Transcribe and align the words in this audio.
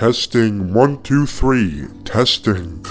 Testing 0.00 0.72
one, 0.72 1.02
two, 1.02 1.26
three. 1.26 1.84
Testing. 2.06 2.82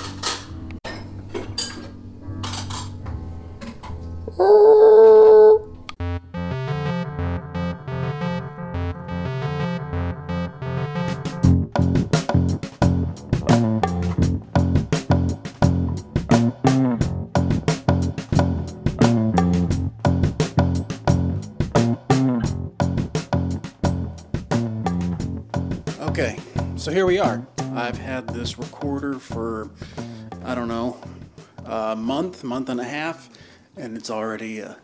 It's 33.99 34.09
already 34.09 34.61
uh, 34.61 34.75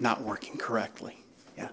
not 0.00 0.22
working 0.22 0.56
correctly. 0.56 1.18
Yeah. 1.58 1.68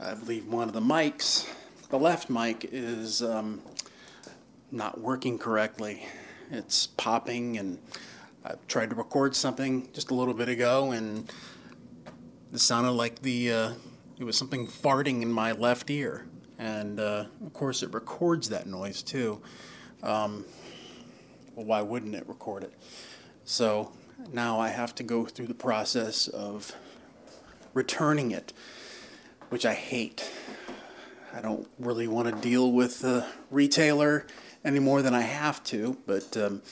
I 0.00 0.14
believe 0.14 0.48
one 0.48 0.66
of 0.66 0.72
the 0.72 0.80
mics, 0.80 1.46
the 1.90 1.98
left 1.98 2.30
mic, 2.30 2.66
is 2.72 3.20
um, 3.22 3.60
not 4.70 4.98
working 4.98 5.38
correctly. 5.38 6.06
It's 6.50 6.86
popping, 6.86 7.58
and 7.58 7.78
I 8.46 8.54
tried 8.66 8.90
to 8.90 8.96
record 8.96 9.36
something 9.36 9.86
just 9.92 10.10
a 10.10 10.14
little 10.14 10.32
bit 10.32 10.48
ago, 10.48 10.92
and 10.92 11.30
it 12.50 12.60
sounded 12.60 12.92
like 12.92 13.20
the 13.20 13.52
uh, 13.52 13.72
it 14.18 14.24
was 14.24 14.38
something 14.38 14.66
farting 14.66 15.20
in 15.20 15.30
my 15.30 15.52
left 15.52 15.90
ear, 15.90 16.26
and 16.58 16.98
uh, 16.98 17.26
of 17.44 17.52
course 17.52 17.82
it 17.82 17.92
records 17.92 18.48
that 18.48 18.66
noise 18.66 19.02
too. 19.02 19.42
Um, 20.02 20.46
well, 21.54 21.66
why 21.66 21.82
wouldn't 21.82 22.14
it 22.14 22.26
record 22.26 22.64
it? 22.64 22.72
So 23.44 23.92
now 24.32 24.60
I 24.60 24.68
have 24.68 24.94
to 24.96 25.02
go 25.02 25.24
through 25.24 25.46
the 25.46 25.54
process 25.54 26.28
of 26.28 26.72
returning 27.72 28.30
it, 28.30 28.52
which 29.48 29.66
I 29.66 29.74
hate. 29.74 30.30
I 31.32 31.40
don't 31.40 31.68
really 31.78 32.06
want 32.06 32.28
to 32.28 32.40
deal 32.40 32.70
with 32.70 33.00
the 33.00 33.26
retailer 33.50 34.26
any 34.64 34.78
more 34.78 35.02
than 35.02 35.14
I 35.14 35.22
have 35.22 35.62
to, 35.64 35.98
but 36.06 36.36
um, 36.36 36.62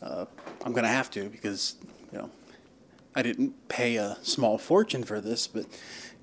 uh, 0.00 0.24
I'm 0.64 0.72
going 0.72 0.84
to 0.84 0.88
have 0.88 1.10
to 1.10 1.28
because 1.28 1.76
you 2.10 2.18
know 2.18 2.30
I 3.14 3.22
didn't 3.22 3.68
pay 3.68 3.96
a 3.96 4.18
small 4.22 4.58
fortune 4.58 5.04
for 5.04 5.20
this, 5.20 5.46
but 5.46 5.66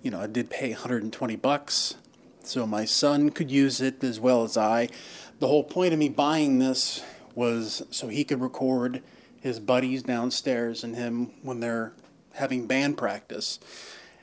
you 0.01 0.11
know 0.11 0.19
I 0.19 0.27
did 0.27 0.49
pay 0.49 0.71
120 0.71 1.35
bucks, 1.35 1.95
so 2.43 2.65
my 2.65 2.85
son 2.85 3.29
could 3.29 3.51
use 3.51 3.81
it 3.81 4.03
as 4.03 4.19
well 4.19 4.43
as 4.43 4.57
I. 4.57 4.89
The 5.39 5.47
whole 5.47 5.63
point 5.63 5.93
of 5.93 5.99
me 5.99 6.09
buying 6.09 6.59
this 6.59 7.03
was 7.35 7.83
so 7.91 8.07
he 8.07 8.23
could 8.23 8.41
record 8.41 9.01
his 9.41 9.59
buddies 9.59 10.03
downstairs 10.03 10.83
and 10.83 10.95
him 10.95 11.31
when 11.43 11.59
they're 11.59 11.93
having 12.33 12.67
band 12.67 12.97
practice. 12.97 13.59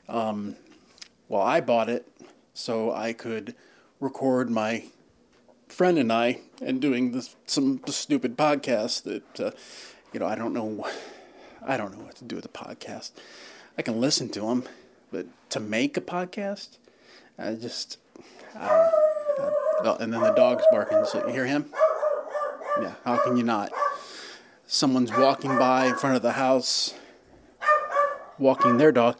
Um, 0.07 0.55
well, 1.27 1.41
I 1.41 1.61
bought 1.61 1.89
it 1.89 2.07
so 2.53 2.91
I 2.91 3.13
could 3.13 3.55
record 3.99 4.49
my 4.49 4.85
friend 5.67 5.97
and 5.97 6.11
I 6.11 6.39
and 6.61 6.81
doing 6.81 7.11
this 7.11 7.35
some 7.45 7.81
stupid 7.87 8.37
podcast 8.37 9.03
that 9.03 9.39
uh, 9.39 9.51
you 10.13 10.19
know 10.19 10.25
I 10.25 10.35
don't 10.35 10.53
know 10.53 10.87
I 11.65 11.77
don't 11.77 11.97
know 11.97 12.03
what 12.03 12.15
to 12.17 12.23
do 12.23 12.35
with 12.35 12.45
a 12.45 12.49
podcast. 12.49 13.11
I 13.77 13.81
can 13.81 13.99
listen 13.99 14.29
to 14.29 14.41
them, 14.41 14.63
but 15.11 15.27
to 15.51 15.59
make 15.59 15.97
a 15.97 16.01
podcast, 16.01 16.77
I 17.37 17.53
just 17.53 17.97
I. 18.55 18.67
I, 19.39 19.51
well, 19.83 19.97
and 19.97 20.11
then 20.11 20.21
the 20.21 20.31
dog's 20.31 20.63
barking. 20.71 21.05
So 21.05 21.27
you 21.27 21.33
hear 21.33 21.45
him? 21.45 21.71
Yeah. 22.81 22.93
How 23.05 23.17
can 23.23 23.37
you 23.37 23.43
not? 23.43 23.71
Someone's 24.67 25.11
walking 25.11 25.57
by 25.57 25.87
in 25.87 25.95
front 25.95 26.17
of 26.17 26.21
the 26.21 26.33
house, 26.33 26.93
walking 28.37 28.77
their 28.77 28.91
dog. 28.91 29.17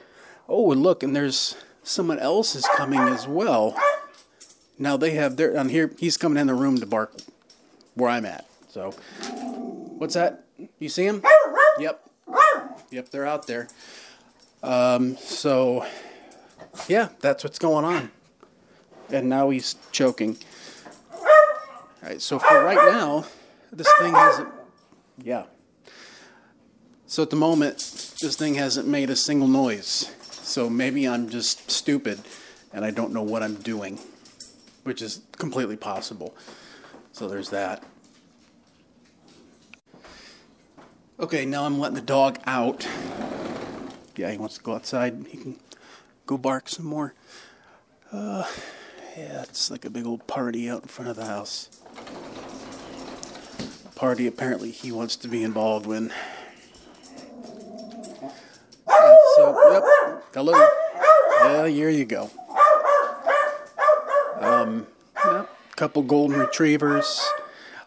Oh, 0.50 0.72
and 0.74 0.84
look, 0.84 1.04
and 1.04 1.16
there's 1.16 1.56
someone 1.84 2.20
else 2.20 2.54
is 2.54 2.68
coming 2.76 3.00
as 3.00 3.28
well. 3.28 3.80
Now 4.78 4.98
they 4.98 5.12
have 5.12 5.38
their 5.38 5.58
on 5.58 5.70
here. 5.70 5.94
He's 5.98 6.18
coming 6.18 6.38
in 6.38 6.48
the 6.48 6.54
room 6.54 6.78
to 6.80 6.86
bark 6.86 7.14
where 7.96 8.10
I'm 8.10 8.26
at. 8.26 8.46
So, 8.70 8.92
what's 9.98 10.14
that? 10.16 10.44
You 10.80 10.90
see 10.90 11.06
him? 11.06 11.24
Yep. 11.80 12.04
Yep, 12.92 13.10
they're 13.10 13.26
out 13.26 13.48
there. 13.48 13.70
Um, 14.62 15.18
so, 15.18 15.86
yeah, 16.88 17.10
that's 17.22 17.44
what's 17.44 17.60
going 17.60 17.86
on. 17.86 18.12
And 19.10 19.30
now 19.30 19.50
he's 19.50 19.76
choking. 19.92 20.38
All 21.14 21.24
right, 22.04 22.22
so 22.22 22.38
for 22.38 22.64
right 22.64 22.92
now, 22.92 23.26
this 23.72 23.90
thing 24.00 24.14
hasn't. 24.14 24.50
Yeah. 25.22 25.46
So 27.06 27.24
at 27.24 27.30
the 27.30 27.36
moment, 27.36 27.78
this 28.22 28.36
thing 28.36 28.56
hasn't 28.56 28.88
made 28.88 29.10
a 29.10 29.16
single 29.16 29.48
noise. 29.48 30.12
So 30.22 30.70
maybe 30.70 31.08
I'm 31.08 31.30
just 31.30 31.72
stupid 31.72 32.20
and 32.74 32.84
I 32.86 32.92
don't 32.92 33.14
know 33.14 33.24
what 33.24 33.44
I'm 33.44 33.56
doing, 33.56 34.00
which 34.84 35.02
is 35.02 35.22
completely 35.38 35.78
possible. 35.78 36.36
So 37.12 37.28
there's 37.28 37.50
that. 37.50 37.84
Okay, 41.20 41.46
now 41.46 41.66
I'm 41.66 41.80
letting 41.80 41.96
the 41.96 42.02
dog 42.02 42.40
out. 42.46 42.88
Yeah, 44.16 44.32
he 44.32 44.38
wants 44.38 44.58
to 44.58 44.64
go 44.64 44.76
outside. 44.76 45.26
He 45.30 45.38
can 45.38 45.60
go 46.26 46.38
bark 46.38 46.70
some 46.70 46.86
more. 46.86 47.14
Uh, 48.12 48.46
yeah, 49.18 49.42
it's 49.42 49.72
like 49.72 49.84
a 49.86 49.90
big 49.90 50.06
old 50.06 50.28
party 50.28 50.70
out 50.70 50.84
in 50.84 50.88
front 50.88 51.10
of 51.10 51.16
the 51.16 51.26
house. 51.26 51.70
Party 53.98 54.28
apparently 54.28 54.70
he 54.70 54.92
wants 54.92 55.16
to 55.16 55.28
be 55.28 55.44
involved 55.44 55.88
in. 55.88 56.14
Yeah, 58.88 59.18
so, 59.36 59.72
yep. 59.72 60.24
Hello. 60.36 60.54
Yeah, 61.42 61.68
here 61.68 61.90
you 61.90 62.06
go. 62.06 62.30
Um, 64.40 64.86
yep. 65.26 65.50
Couple 65.76 66.04
golden 66.04 66.40
retrievers. 66.40 67.28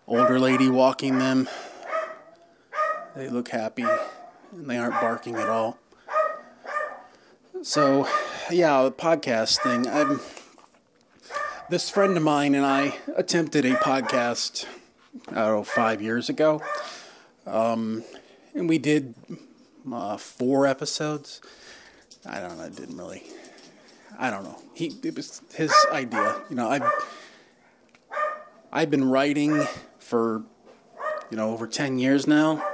Older 0.08 0.40
lady 0.40 0.68
walking 0.68 1.20
them. 1.20 1.48
They 3.14 3.28
look 3.28 3.50
happy 3.50 3.84
and 3.84 4.68
they 4.68 4.78
aren't 4.78 5.00
barking 5.00 5.36
at 5.36 5.48
all. 5.48 5.78
So, 7.62 8.08
yeah, 8.50 8.82
the 8.82 8.90
podcast 8.90 9.60
thing. 9.62 9.86
I'm 9.86 10.20
this 11.68 11.88
friend 11.88 12.16
of 12.16 12.24
mine 12.24 12.56
and 12.56 12.66
I 12.66 12.96
attempted 13.16 13.64
a 13.64 13.76
podcast, 13.76 14.66
I 15.28 15.34
don't 15.34 15.56
know, 15.56 15.64
five 15.64 16.00
years 16.00 16.28
ago. 16.28 16.62
Um, 17.46 18.04
and 18.54 18.68
we 18.68 18.78
did 18.78 19.14
uh, 19.90 20.16
four 20.16 20.66
episodes. 20.66 21.40
I 22.26 22.40
don't 22.40 22.58
know, 22.58 22.64
it 22.64 22.76
didn't 22.76 22.96
really, 22.96 23.24
I 24.18 24.30
don't 24.30 24.44
know. 24.44 24.58
He, 24.74 24.92
it 25.02 25.16
was 25.16 25.42
his 25.54 25.74
idea. 25.90 26.42
You 26.48 26.56
know, 26.56 26.68
I've, 26.68 26.90
I've 28.72 28.90
been 28.90 29.08
writing 29.08 29.66
for, 29.98 30.44
you 31.30 31.36
know, 31.36 31.50
over 31.50 31.66
10 31.66 31.98
years 31.98 32.26
now. 32.26 32.64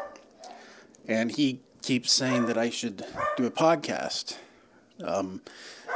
And 1.08 1.30
he 1.30 1.60
keeps 1.82 2.12
saying 2.12 2.46
that 2.46 2.58
I 2.58 2.68
should 2.68 3.04
do 3.36 3.46
a 3.46 3.50
podcast. 3.50 4.36
Um, 5.02 5.42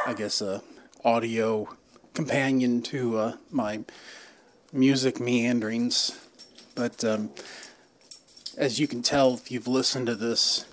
I 0.06 0.14
guess 0.14 0.40
a 0.40 0.62
audio 1.04 1.68
companion 2.14 2.82
to 2.82 3.18
uh, 3.18 3.36
my 3.50 3.80
music 4.72 5.18
meanderings. 5.18 6.12
But 6.80 7.04
um, 7.04 7.28
as 8.56 8.80
you 8.80 8.88
can 8.88 9.02
tell, 9.02 9.34
if 9.34 9.50
you've 9.50 9.68
listened 9.68 10.06
to 10.06 10.14
this 10.14 10.64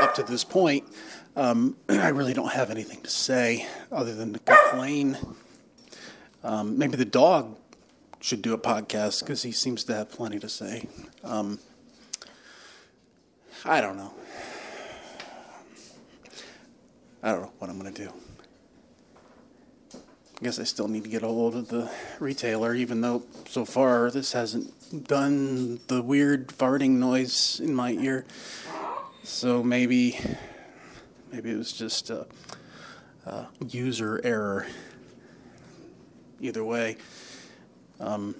up 0.00 0.16
to 0.16 0.24
this 0.24 0.42
point, 0.42 0.82
um, 1.36 1.76
I 1.88 2.08
really 2.08 2.34
don't 2.34 2.50
have 2.50 2.70
anything 2.70 3.00
to 3.02 3.08
say 3.08 3.68
other 3.92 4.16
than 4.16 4.32
to 4.32 4.40
complain. 4.40 5.16
Um, 6.42 6.76
maybe 6.76 6.96
the 6.96 7.04
dog 7.04 7.56
should 8.18 8.42
do 8.42 8.52
a 8.52 8.58
podcast 8.58 9.20
because 9.20 9.44
he 9.44 9.52
seems 9.52 9.84
to 9.84 9.94
have 9.94 10.10
plenty 10.10 10.40
to 10.40 10.48
say. 10.48 10.88
Um, 11.22 11.60
I 13.64 13.80
don't 13.80 13.96
know. 13.96 14.12
I 17.22 17.30
don't 17.30 17.42
know 17.42 17.52
what 17.60 17.70
I'm 17.70 17.78
going 17.78 17.94
to 17.94 18.06
do. 18.06 18.12
I 19.94 20.44
guess 20.44 20.58
I 20.58 20.64
still 20.64 20.88
need 20.88 21.04
to 21.04 21.10
get 21.10 21.22
a 21.22 21.28
hold 21.28 21.54
of 21.54 21.68
the 21.68 21.88
retailer, 22.18 22.74
even 22.74 23.02
though 23.02 23.22
so 23.46 23.64
far 23.64 24.10
this 24.10 24.32
hasn't 24.32 24.74
done 24.92 25.80
the 25.88 26.02
weird 26.02 26.48
farting 26.48 26.98
noise 26.98 27.60
in 27.60 27.74
my 27.74 27.92
ear. 27.92 28.24
So 29.24 29.62
maybe, 29.62 30.18
maybe 31.32 31.50
it 31.50 31.56
was 31.56 31.72
just 31.72 32.10
a, 32.10 32.26
a 33.26 33.46
user 33.66 34.20
error. 34.22 34.66
Either 36.40 36.64
way, 36.64 36.96
um, 38.00 38.34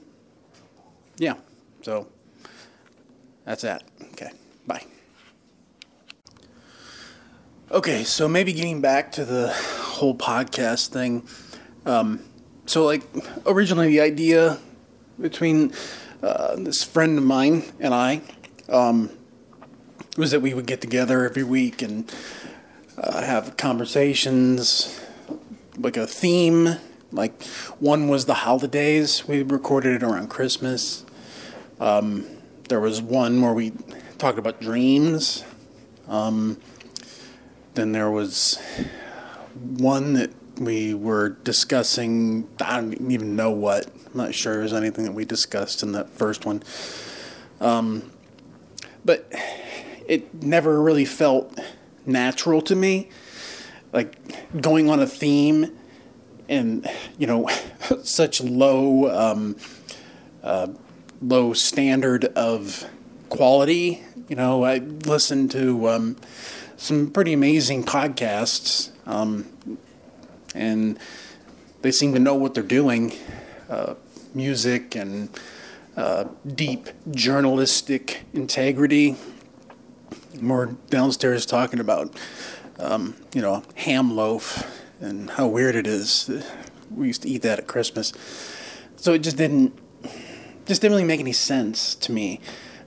yeah. 1.19 1.35
So 1.83 2.09
that's 3.45 3.63
that. 3.63 3.85
Okay. 4.13 4.31
Bye. 4.67 4.85
Okay, 7.71 8.05
so 8.05 8.29
maybe 8.29 8.53
getting 8.53 8.81
back 8.81 9.13
to 9.13 9.25
the 9.25 9.49
whole 9.51 10.15
podcast 10.15 10.89
thing. 10.89 11.27
Um, 11.87 12.21
so, 12.67 12.85
like, 12.85 13.03
originally 13.47 13.89
the 13.89 14.01
idea 14.01 14.59
between 15.21 15.73
uh, 16.23 16.57
this 16.57 16.83
friend 16.85 17.19
of 17.19 17.25
mine 17.25 17.65
and 17.81 17.93
I 17.93 18.21
um, 18.69 19.11
was 20.17 20.31
that 20.31 20.41
we 20.41 20.55
would 20.55 20.67
get 20.67 20.81
together 20.81 21.25
every 21.25 21.43
week 21.43 21.83
and 21.83 22.13
uh, 22.97 23.23
have 23.23 23.57
conversations, 23.57 25.01
like 25.77 25.97
a 25.97 26.07
theme. 26.07 26.77
Like 27.11 27.43
one 27.79 28.09
was 28.09 28.27
the 28.27 28.35
holidays. 28.35 29.27
We 29.27 29.43
recorded 29.43 29.95
it 29.95 30.03
around 30.03 30.29
Christmas. 30.29 31.05
Um, 31.81 32.25
there 32.69 32.81
was 32.81 33.03
one 33.03 33.43
where 33.43 33.53
we 33.53 33.73
talked 34.19 34.39
about 34.39 34.61
dreams. 34.61 35.45
Um, 36.09 36.59
then 37.75 37.93
there 37.93 38.11
was 38.11 38.59
one 39.55 40.15
that 40.15 40.31
we 40.59 40.95
were 40.95 41.31
discussing. 41.31 42.49
I 42.61 42.81
don't 42.81 43.11
even 43.11 43.35
know 43.35 43.51
what. 43.51 43.91
I'm 44.13 44.19
not 44.19 44.35
sure 44.35 44.59
there's 44.59 44.75
anything 44.75 45.05
that 45.05 45.13
we 45.13 45.25
discussed 45.25 45.83
in 45.83 45.93
that 45.93 46.11
first 46.11 46.45
one. 46.45 46.63
Um, 47.61 48.13
but 49.05 49.33
it 50.07 50.43
never 50.43 50.83
really 50.83 51.07
felt 51.07 51.59
natural 52.05 52.61
to 52.63 52.77
me. 52.77 53.09
Like 53.93 54.61
going 54.61 54.91
on 54.91 55.01
a 55.01 55.07
theme 55.07 55.77
and, 56.49 56.87
you 57.17 57.27
know, 57.27 57.49
such 58.03 58.43
low, 58.43 59.11
um, 59.11 59.57
uh, 60.43 60.69
low 61.23 61.55
standard 61.55 62.27
of 62.37 62.85
quality. 63.31 64.03
You 64.29 64.37
know, 64.37 64.63
I 64.63 64.79
listened 64.79 65.51
to 65.53 65.89
um, 65.89 66.17
some 66.77 67.11
pretty 67.11 67.33
amazing 67.33 67.85
podcasts, 67.85 68.91
um, 69.07 69.47
and 70.55 70.99
they 71.81 71.93
seem 71.93 72.13
to 72.13 72.19
know 72.19 72.35
what 72.35 72.53
they're 72.55 72.63
doing. 72.63 73.13
Uh, 73.73 73.95
music 74.35 74.95
and 74.95 75.31
uh, 75.97 76.25
deep 76.47 76.91
journalistic 77.11 78.25
integrity. 78.35 79.17
More 80.39 80.77
downstairs 80.91 81.47
talking 81.47 81.81
about, 81.81 82.15
um, 82.79 83.17
you 83.33 83.41
know, 83.41 83.63
ham 83.77 84.15
loaf 84.15 84.71
and 85.01 85.31
how 85.31 85.47
weird 85.47 85.75
it 85.75 85.87
is. 85.87 86.31
We 86.95 87.07
used 87.07 87.23
to 87.23 87.31
eat 87.31 87.41
that 87.43 87.61
at 87.61 87.67
Christmas, 87.67 88.13
so 88.97 89.15
it 89.15 89.21
just 89.21 89.39
didn't, 89.39 89.73
just 90.67 90.83
didn't 90.83 90.93
really 90.93 91.05
make 91.05 91.21
any 91.21 91.33
sense 91.33 91.95
to 91.95 92.13
me. 92.13 92.41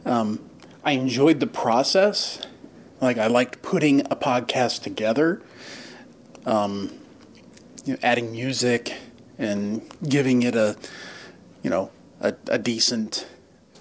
Um, 0.06 0.48
I 0.84 0.92
enjoyed 0.92 1.40
the 1.40 1.48
process. 1.48 2.44
Like 3.02 3.18
I 3.18 3.26
liked 3.26 3.64
putting 3.64 4.02
a 4.02 4.16
podcast 4.16 4.84
together, 4.84 5.42
um, 6.46 6.92
you 7.86 7.94
know, 7.94 8.00
adding 8.04 8.32
music 8.32 8.96
and 9.38 9.82
giving 10.08 10.44
it 10.44 10.56
a, 10.56 10.76
you 11.64 11.70
know, 11.70 11.92
a, 12.22 12.36
a 12.48 12.58
decent 12.58 13.28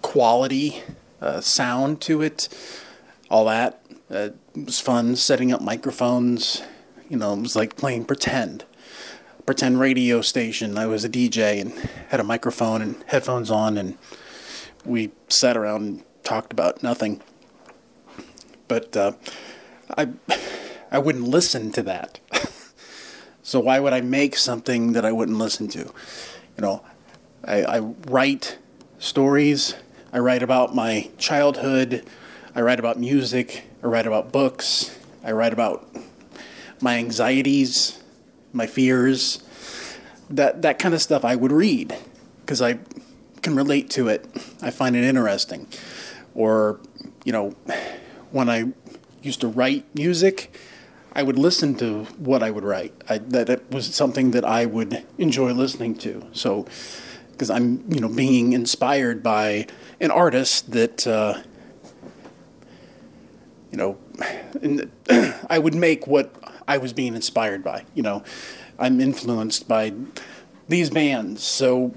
quality 0.03 0.83
uh, 1.21 1.41
sound 1.41 2.01
to 2.03 2.23
it. 2.23 2.49
All 3.31 3.47
that 3.47 3.85
uh, 4.11 4.31
it 4.55 4.67
was 4.67 4.81
fun. 4.81 5.17
Setting 5.17 5.53
up 5.53 5.61
microphones, 5.61 6.63
you 7.09 7.17
know, 7.17 7.35
it 7.35 7.41
was 7.41 7.57
like 7.57 7.77
playing 7.77 8.05
pretend. 8.05 8.65
Pretend 9.47 9.79
radio 9.79 10.21
station. 10.21 10.79
I 10.79 10.87
was 10.87 11.05
a 11.05 11.09
DJ 11.09 11.61
and 11.61 11.73
had 12.09 12.21
a 12.21 12.25
microphone 12.25 12.81
and 12.81 13.03
headphones 13.09 13.51
on, 13.51 13.77
and 13.77 13.99
we 14.85 15.11
sat 15.29 15.57
around 15.57 15.83
and 15.83 16.05
talked 16.23 16.53
about 16.53 16.83
nothing. 16.83 17.23
But 18.69 18.97
uh, 18.97 19.13
I, 19.99 20.09
I 20.91 20.99
wouldn't 20.99 21.29
listen 21.29 21.73
to 21.73 21.83
that. 21.83 22.21
so 23.45 23.61
why 23.61 23.79
would 23.79 23.93
I 23.93 24.01
make 24.01 24.37
something 24.37 24.93
that 24.95 25.05
I 25.05 25.13
wouldn't 25.13 25.37
listen 25.37 25.69
to? 25.69 25.81
You 25.81 26.63
know, 26.63 26.83
I, 27.45 27.63
I 27.63 27.79
write 28.09 28.57
stories. 28.99 29.75
I 30.15 30.19
write 30.19 30.43
about 30.43 30.75
my 30.75 31.11
childhood. 31.19 32.07
I 32.55 32.63
write 32.63 32.79
about 32.79 32.99
music. 32.99 33.65
I 33.83 33.87
write 33.87 34.07
about 34.07 34.33
books. 34.33 34.99
I 35.23 35.33
write 35.33 35.53
about 35.53 35.87
my 36.81 36.97
anxieties, 36.97 38.03
my 38.55 38.67
fears. 38.67 39.43
That 40.31 40.63
that 40.63 40.79
kind 40.79 40.95
of 40.95 41.03
stuff 41.03 41.23
I 41.23 41.37
would 41.37 41.53
read 41.53 41.95
because 42.41 42.63
I 42.63 42.79
can 43.43 43.55
relate 43.55 43.91
to 43.91 44.09
it. 44.09 44.25
I 44.63 44.71
find 44.71 44.97
it 44.97 45.05
interesting. 45.05 45.69
Or, 46.35 46.81
you 47.25 47.33
know, 47.33 47.55
when 48.31 48.49
I 48.49 48.73
used 49.23 49.43
to 49.43 49.49
write 49.49 49.85
music, 49.95 50.59
I 51.15 51.23
would 51.23 51.39
listen 51.39 51.75
to 51.77 52.05
what 52.19 52.43
I 52.43 52.51
would 52.51 52.65
write. 52.65 52.93
I, 53.09 53.19
that 53.19 53.49
it 53.49 53.71
was 53.71 53.95
something 53.95 54.33
that 54.33 54.45
I 54.45 54.67
would 54.67 55.05
enjoy 55.19 55.53
listening 55.53 55.95
to. 55.97 56.27
So 56.33 56.67
because 57.33 57.51
I'm 57.51 57.85
you 57.93 58.01
know 58.01 58.09
being 58.09 58.53
inspired 58.53 59.23
by 59.23 59.67
an 60.01 60.11
artist 60.11 60.71
that 60.73 61.07
uh, 61.07 61.41
you 63.71 63.79
know 63.79 63.99
I 65.49 65.59
would 65.59 65.75
make 65.75 66.07
what 66.07 66.35
I 66.67 66.79
was 66.79 66.93
being 66.93 67.15
inspired 67.15 67.63
by. 67.63 67.85
You 67.95 68.03
know, 68.03 68.25
I'm 68.79 69.01
influenced 69.01 69.69
by 69.69 69.93
these 70.69 70.91
bands, 70.91 71.43
so 71.43 71.95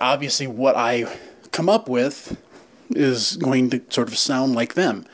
obviously 0.00 0.46
what 0.46 0.76
I 0.76 1.06
come 1.52 1.68
up 1.68 1.88
with 1.88 2.40
is 2.90 3.36
going 3.36 3.70
to 3.70 3.82
sort 3.88 4.08
of 4.08 4.18
sound 4.18 4.54
like 4.54 4.74
them. 4.74 5.06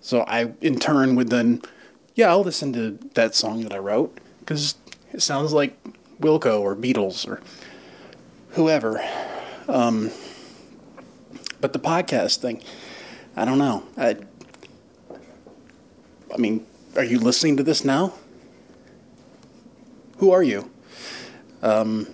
So 0.00 0.22
I, 0.22 0.52
in 0.60 0.78
turn, 0.78 1.14
would 1.14 1.28
then, 1.28 1.62
yeah, 2.14 2.28
I'll 2.28 2.42
listen 2.42 2.72
to 2.74 2.98
that 3.14 3.34
song 3.34 3.62
that 3.62 3.72
I 3.72 3.78
wrote 3.78 4.18
because 4.40 4.74
it 5.12 5.22
sounds 5.22 5.52
like 5.52 5.76
Wilco 6.20 6.60
or 6.60 6.76
Beatles 6.76 7.26
or 7.26 7.40
whoever. 8.50 9.02
Um, 9.68 10.10
but 11.60 11.72
the 11.72 11.78
podcast 11.78 12.38
thing, 12.38 12.62
I 13.36 13.44
don't 13.44 13.58
know. 13.58 13.84
I, 13.96 14.16
I 16.32 16.36
mean, 16.36 16.66
are 16.96 17.04
you 17.04 17.18
listening 17.18 17.56
to 17.56 17.62
this 17.62 17.84
now? 17.84 18.12
Who 20.18 20.30
are 20.30 20.42
you? 20.42 20.70
Um, 21.62 22.06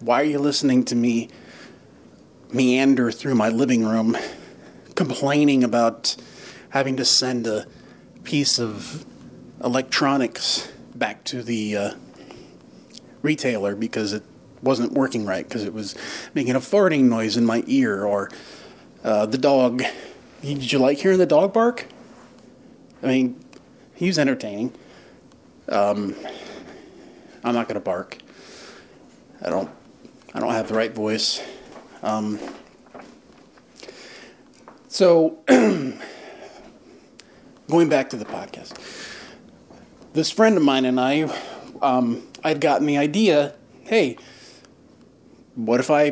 why 0.00 0.20
are 0.22 0.24
you 0.24 0.38
listening 0.38 0.84
to 0.86 0.96
me 0.96 1.28
meander 2.50 3.12
through 3.12 3.34
my 3.34 3.48
living 3.48 3.84
room 3.84 4.16
complaining 4.94 5.62
about 5.62 6.16
having 6.70 6.96
to 6.96 7.04
send 7.04 7.46
a 7.46 7.66
piece 8.24 8.58
of 8.58 9.04
electronics 9.62 10.70
back 10.94 11.24
to 11.24 11.42
the 11.42 11.76
uh, 11.76 11.94
retailer 13.22 13.74
because 13.74 14.12
it 14.12 14.22
wasn't 14.62 14.92
working 14.92 15.26
right 15.26 15.46
because 15.46 15.64
it 15.64 15.74
was 15.74 15.94
making 16.34 16.54
a 16.54 16.60
farting 16.60 17.04
noise 17.04 17.36
in 17.36 17.44
my 17.44 17.64
ear 17.66 18.04
or 18.04 18.30
uh, 19.04 19.26
the 19.26 19.38
dog. 19.38 19.82
Did 20.42 20.72
you 20.72 20.78
like 20.78 20.98
hearing 20.98 21.18
the 21.18 21.26
dog 21.26 21.52
bark? 21.52 21.86
I 23.02 23.06
mean, 23.06 23.44
he 23.94 24.06
was 24.06 24.18
entertaining. 24.18 24.72
Um, 25.68 26.14
I'm 27.44 27.54
not 27.54 27.68
to 27.68 27.80
bark. 27.80 28.18
I 29.40 29.50
don't. 29.50 29.70
I 30.34 30.40
don't 30.40 30.52
have 30.52 30.68
the 30.68 30.74
right 30.74 30.94
voice. 30.94 31.42
Um, 32.02 32.38
so, 34.88 35.38
going 37.72 37.88
back 37.88 38.10
to 38.10 38.18
the 38.18 38.24
podcast, 38.26 38.74
this 40.12 40.30
friend 40.30 40.58
of 40.58 40.62
mine 40.62 40.84
and 40.84 41.00
I, 41.00 41.22
um, 41.80 42.22
I'd 42.44 42.60
gotten 42.60 42.86
the 42.86 42.98
idea. 42.98 43.54
Hey, 43.84 44.18
what 45.54 45.80
if 45.80 45.90
I 45.90 46.10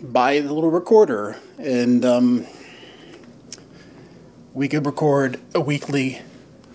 buy 0.00 0.38
the 0.38 0.52
little 0.52 0.70
recorder 0.70 1.36
and 1.58 2.04
um, 2.04 2.46
we 4.54 4.68
could 4.68 4.86
record 4.86 5.40
a 5.52 5.60
weekly 5.60 6.22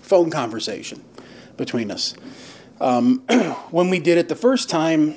phone 0.02 0.28
conversation 0.28 1.02
between 1.56 1.90
us? 1.90 2.14
Um, 2.78 3.20
when 3.70 3.88
we 3.88 3.98
did 3.98 4.18
it 4.18 4.28
the 4.28 4.36
first 4.36 4.68
time, 4.68 5.14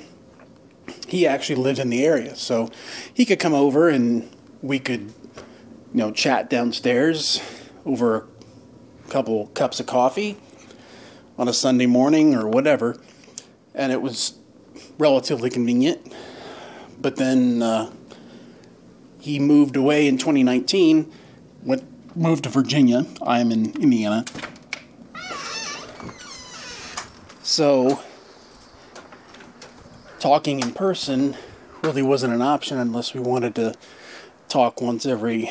he 1.08 1.26
actually 1.26 1.56
lived 1.56 1.78
in 1.78 1.90
the 1.90 2.06
area, 2.06 2.34
so 2.36 2.70
he 3.12 3.26
could 3.26 3.38
come 3.38 3.52
over 3.52 3.90
and 3.90 4.34
we 4.62 4.78
could, 4.78 5.12
you 5.92 5.92
know, 5.92 6.10
chat 6.10 6.48
downstairs 6.48 7.42
over 7.84 8.16
a 8.16 8.22
couple 9.10 9.48
cups 9.48 9.80
of 9.80 9.86
coffee 9.86 10.38
on 11.36 11.48
a 11.48 11.52
Sunday 11.52 11.86
morning 11.86 12.34
or 12.34 12.48
whatever, 12.48 12.96
and 13.74 13.92
it 13.92 14.00
was 14.00 14.38
relatively 14.98 15.50
convenient 15.50 16.12
but 17.00 17.16
then 17.16 17.62
uh, 17.62 17.90
he 19.20 19.38
moved 19.38 19.76
away 19.76 20.06
in 20.06 20.18
2019, 20.18 21.10
went 21.62 21.84
moved 22.16 22.44
to 22.44 22.50
Virginia. 22.50 23.06
I'm 23.22 23.50
in 23.52 23.72
Indiana. 23.80 24.24
So 27.42 28.00
talking 30.18 30.60
in 30.60 30.72
person 30.72 31.36
really 31.82 32.02
wasn't 32.02 32.34
an 32.34 32.42
option 32.42 32.78
unless 32.78 33.14
we 33.14 33.20
wanted 33.20 33.54
to 33.54 33.74
talk 34.48 34.80
once 34.80 35.06
every 35.06 35.50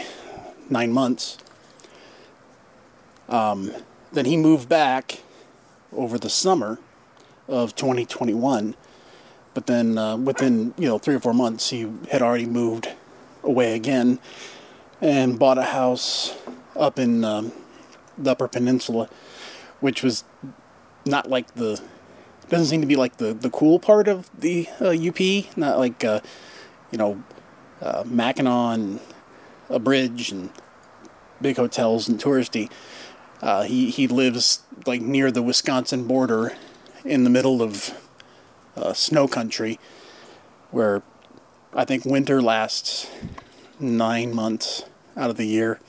nine 0.70 0.92
months. 0.92 1.38
Um, 3.29 3.71
then 4.12 4.25
he 4.25 4.38
moved 4.38 4.67
back 4.67 5.21
over 5.93 6.17
the 6.17 6.29
summer 6.29 6.79
of 7.48 7.75
2021 7.75 8.75
But 9.53 9.65
then 9.67 9.98
uh, 9.98 10.17
within 10.17 10.74
you 10.77 10.88
know 10.88 10.98
three 10.98 11.15
or 11.15 11.19
four 11.19 11.33
months, 11.33 11.69
he 11.69 11.89
had 12.12 12.21
already 12.21 12.45
moved 12.45 12.89
away 13.43 13.74
again 13.75 14.19
and 15.01 15.39
bought 15.39 15.57
a 15.57 15.63
house 15.63 16.36
up 16.75 17.00
in 17.00 17.24
um, 17.24 17.51
the 18.17 18.31
Upper 18.31 18.48
Peninsula, 18.48 19.09
which 19.79 20.03
was 20.03 20.24
not 21.05 21.29
like 21.29 21.53
the 21.55 21.81
doesn't 22.50 22.67
seem 22.67 22.81
to 22.81 22.88
be 22.88 22.95
like 22.95 23.17
the 23.17 23.33
the 23.33 23.50
cool 23.50 23.79
part 23.79 24.07
of 24.07 24.29
the 24.38 24.67
uh, 24.79 24.89
UP. 24.89 25.19
Not 25.57 25.79
like 25.79 26.03
uh, 26.03 26.21
you 26.91 26.98
know 26.98 27.24
uh, 27.81 28.03
Mackinac 28.05 28.75
and 28.77 29.00
a 29.69 29.79
bridge 29.79 30.31
and 30.31 30.50
big 31.41 31.57
hotels 31.57 32.07
and 32.07 32.19
touristy. 32.19 32.69
Uh, 33.41 33.63
he 33.63 33.89
he 33.89 34.08
lives 34.08 34.63
like 34.86 35.01
near 35.01 35.31
the 35.31 35.41
Wisconsin 35.41 36.05
border, 36.05 36.53
in 37.05 37.24
the 37.24 37.29
middle 37.29 37.62
of 37.62 37.93
uh, 38.75 38.93
snow 38.93 39.27
country, 39.27 39.79
where 40.72 41.01
I 41.74 41.86
think 41.86 42.05
winter 42.05 42.41
lasts 42.41 43.10
nine 43.79 44.34
months 44.34 44.84
out 45.15 45.29
of 45.29 45.38
the 45.38 45.46
year. 45.46 45.79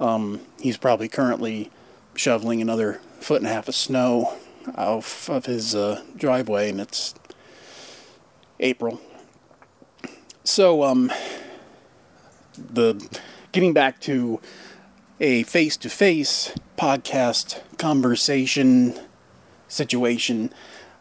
Um, 0.00 0.40
he's 0.60 0.76
probably 0.76 1.08
currently 1.08 1.70
shoveling 2.14 2.62
another 2.62 3.00
foot 3.20 3.40
and 3.40 3.46
a 3.46 3.52
half 3.52 3.68
of 3.68 3.74
snow 3.74 4.36
off 4.76 5.28
of 5.28 5.46
his 5.46 5.74
uh, 5.74 6.02
driveway, 6.16 6.70
and 6.70 6.80
it's 6.80 7.14
April. 8.60 9.00
So, 10.44 10.82
um, 10.84 11.12
the 12.56 13.20
getting 13.52 13.72
back 13.72 14.00
to 14.00 14.40
a 15.20 15.42
face-to-face 15.42 16.54
podcast 16.76 17.60
conversation 17.76 18.98
situation 19.66 20.52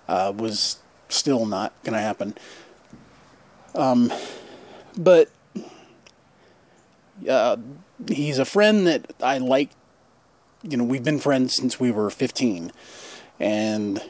uh, 0.07 0.33
was 0.35 0.79
still 1.09 1.45
not 1.45 1.73
going 1.83 1.93
to 1.93 1.99
happen. 1.99 2.35
Um, 3.75 4.11
but 4.97 5.29
uh, 7.29 7.57
he's 8.07 8.39
a 8.39 8.45
friend 8.45 8.87
that 8.87 9.13
I 9.21 9.37
like. 9.37 9.69
You 10.63 10.77
know, 10.77 10.83
we've 10.83 11.03
been 11.03 11.19
friends 11.19 11.55
since 11.55 11.79
we 11.79 11.91
were 11.91 12.09
15, 12.09 12.71
and 13.39 14.03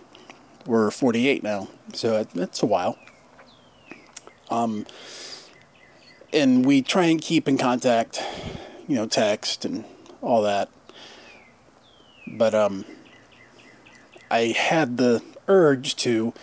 we're 0.65 0.89
48 0.89 1.43
now, 1.43 1.67
so 1.93 2.23
that's 2.23 2.63
a 2.63 2.65
while. 2.65 2.97
Um, 4.49 4.85
and 6.31 6.65
we 6.65 6.81
try 6.81 7.05
and 7.05 7.21
keep 7.21 7.47
in 7.47 7.57
contact, 7.57 8.23
you 8.87 8.95
know, 8.95 9.05
text 9.05 9.65
and 9.65 9.83
all 10.27 10.41
that. 10.41 10.69
But 12.27 12.53
um, 12.53 12.83
I 14.29 14.47
had 14.57 14.97
the 14.97 15.23
urge 15.47 15.95
to 15.97 16.33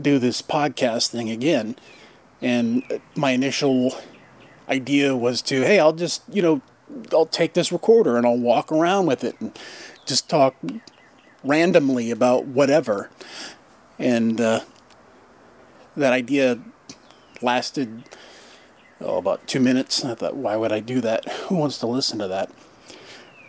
do 0.00 0.18
this 0.18 0.40
podcast 0.40 1.08
thing 1.08 1.28
again, 1.30 1.74
and 2.40 2.84
my 3.16 3.32
initial 3.32 3.96
idea 4.68 5.16
was 5.16 5.42
to, 5.42 5.62
hey, 5.62 5.80
I'll 5.80 5.92
just, 5.92 6.22
you 6.32 6.40
know, 6.40 6.60
I'll 7.12 7.26
take 7.26 7.54
this 7.54 7.72
recorder 7.72 8.16
and 8.16 8.24
I'll 8.24 8.38
walk 8.38 8.70
around 8.70 9.06
with 9.06 9.24
it 9.24 9.34
and 9.40 9.58
just 10.06 10.28
talk 10.28 10.54
randomly 11.42 12.12
about 12.12 12.46
whatever. 12.46 13.10
And 13.98 14.40
uh, 14.40 14.60
that 15.96 16.12
idea 16.12 16.60
lasted 17.42 18.04
oh, 19.00 19.18
about 19.18 19.48
two 19.48 19.60
minutes. 19.60 20.04
I 20.04 20.14
thought, 20.14 20.36
why 20.36 20.54
would 20.54 20.70
I 20.70 20.78
do 20.78 21.00
that? 21.00 21.28
Who 21.48 21.56
wants 21.56 21.78
to 21.78 21.86
listen 21.88 22.20
to 22.20 22.28
that? 22.28 22.50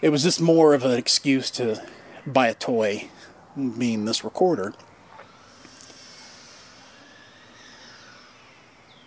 It 0.01 0.09
was 0.09 0.23
just 0.23 0.39
more 0.39 0.73
of 0.73 0.85
an 0.85 0.97
excuse 0.97 1.49
to 1.51 1.83
buy 2.25 2.47
a 2.47 2.53
toy, 2.53 3.09
being 3.55 4.05
this 4.05 4.23
recorder. 4.23 4.73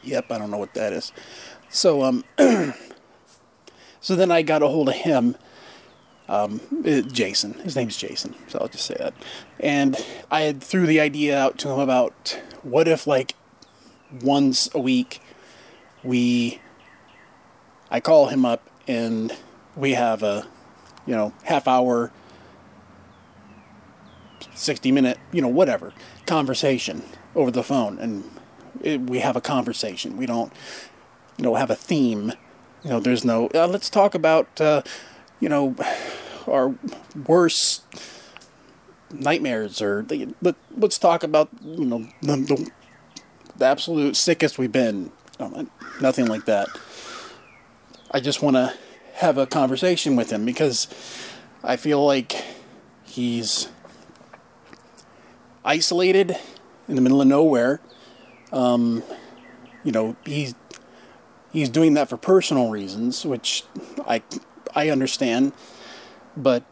Yep, 0.03 0.33
I 0.33 0.39
don't 0.39 0.51
know 0.51 0.59
what 0.59 0.75
that 0.75 0.93
is. 0.93 1.13
So 1.69 2.03
um, 2.03 2.25
so 4.01 4.17
then 4.17 4.31
I 4.31 4.43
got 4.43 4.63
a 4.63 4.69
hold 4.69 4.89
of 4.89 4.97
him, 4.97 5.37
um, 6.29 6.61
uh, 6.85 7.03
Jason. 7.03 7.55
His 7.55 7.77
name's 7.77 7.97
Jason, 7.97 8.35
so 8.49 8.59
I'll 8.61 8.69
just 8.69 8.87
say 8.87 8.97
that. 8.99 9.15
And 9.61 9.97
I 10.31 10.43
had 10.43 10.63
threw 10.63 10.87
the 10.87 11.01
idea 11.01 11.39
out 11.39 11.59
to 11.59 11.69
him 11.69 11.79
about 11.79 12.41
what 12.63 12.89
if 12.89 13.07
like 13.07 13.35
once 14.23 14.69
a 14.75 14.81
week 14.81 15.21
we 16.03 16.61
I 17.91 18.01
call 18.01 18.27
him 18.27 18.45
up 18.45 18.69
and 18.89 19.37
we 19.77 19.93
have 19.93 20.23
a 20.23 20.49
you 21.11 21.17
know 21.17 21.33
half 21.43 21.67
hour 21.67 22.13
60 24.55 24.93
minute 24.93 25.19
you 25.33 25.43
know 25.43 25.49
whatever 25.49 25.93
conversation 26.27 27.03
over 27.35 27.51
the 27.51 27.65
phone. 27.65 27.99
And 27.99 28.31
it, 28.81 29.01
we 29.01 29.19
have 29.19 29.35
a 29.35 29.41
conversation. 29.41 30.17
We 30.17 30.27
don't 30.27 30.53
you 31.37 31.43
know 31.43 31.57
have 31.57 31.69
a 31.69 31.75
theme. 31.75 32.33
You 32.85 32.91
know 32.91 33.01
there's 33.01 33.25
no 33.25 33.51
uh, 33.53 33.67
let's 33.67 33.91
talk 33.91 34.15
about 34.15 34.61
uh, 34.61 34.83
you 35.41 35.49
know 35.49 35.75
our 36.47 36.77
worst 37.27 37.85
nightmares 39.13 39.83
or 39.83 40.07
let, 40.41 40.55
let's 40.77 40.97
talk 40.97 41.25
about 41.25 41.49
you 41.65 41.85
know 41.85 42.07
the, 42.23 42.37
the, 42.37 42.71
the 43.57 43.65
absolute 43.65 44.17
sickest 44.17 44.59
we've 44.59 44.71
been. 44.71 45.11
Nothing 46.01 46.27
like 46.27 46.45
that. 46.45 46.69
I 48.13 48.21
just 48.21 48.43
want 48.43 48.55
to 48.55 48.73
have 49.21 49.39
a 49.39 49.47
conversation 49.47 50.17
with 50.17 50.31
him 50.31 50.45
because 50.45 50.89
i 51.63 51.77
feel 51.77 52.05
like 52.05 52.45
he's 53.05 53.69
isolated 55.65 56.37
in 56.89 56.95
the 56.95 57.01
middle 57.01 57.21
of 57.21 57.27
nowhere 57.27 57.81
um, 58.53 59.03
you 59.85 59.93
know 59.93 60.17
he's 60.25 60.55
he's 61.53 61.69
doing 61.69 61.95
that 61.95 62.09
for 62.09 62.17
personal 62.17 62.71
reasons, 62.71 63.25
which 63.25 63.65
I 64.07 64.23
I 64.75 64.91
understand, 64.91 65.53
but 66.37 66.65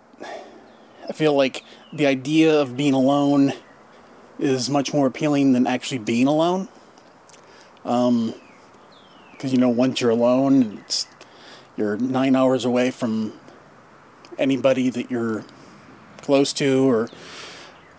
I 1.09 1.13
feel 1.13 1.35
like 1.35 1.65
the 1.93 2.07
idea 2.07 2.61
of 2.61 2.77
being 2.77 2.95
alone 2.95 3.53
is 4.39 4.71
much 4.71 4.93
more 4.95 5.07
appealing 5.07 5.53
than 5.53 5.67
actually 5.67 5.99
being 5.99 6.27
alone. 6.27 6.69
Um, 7.85 8.35
because 9.33 9.53
you 9.53 9.59
know 9.59 9.69
once 9.69 10.01
you're 10.01 10.11
alone, 10.11 10.85
you're 11.79 11.97
nine 11.97 12.35
hours 12.35 12.65
away 12.65 12.91
from 12.91 13.33
anybody 14.37 14.91
that 14.91 15.11
you're 15.11 15.45
close 16.21 16.53
to 16.55 16.91
or 16.91 17.09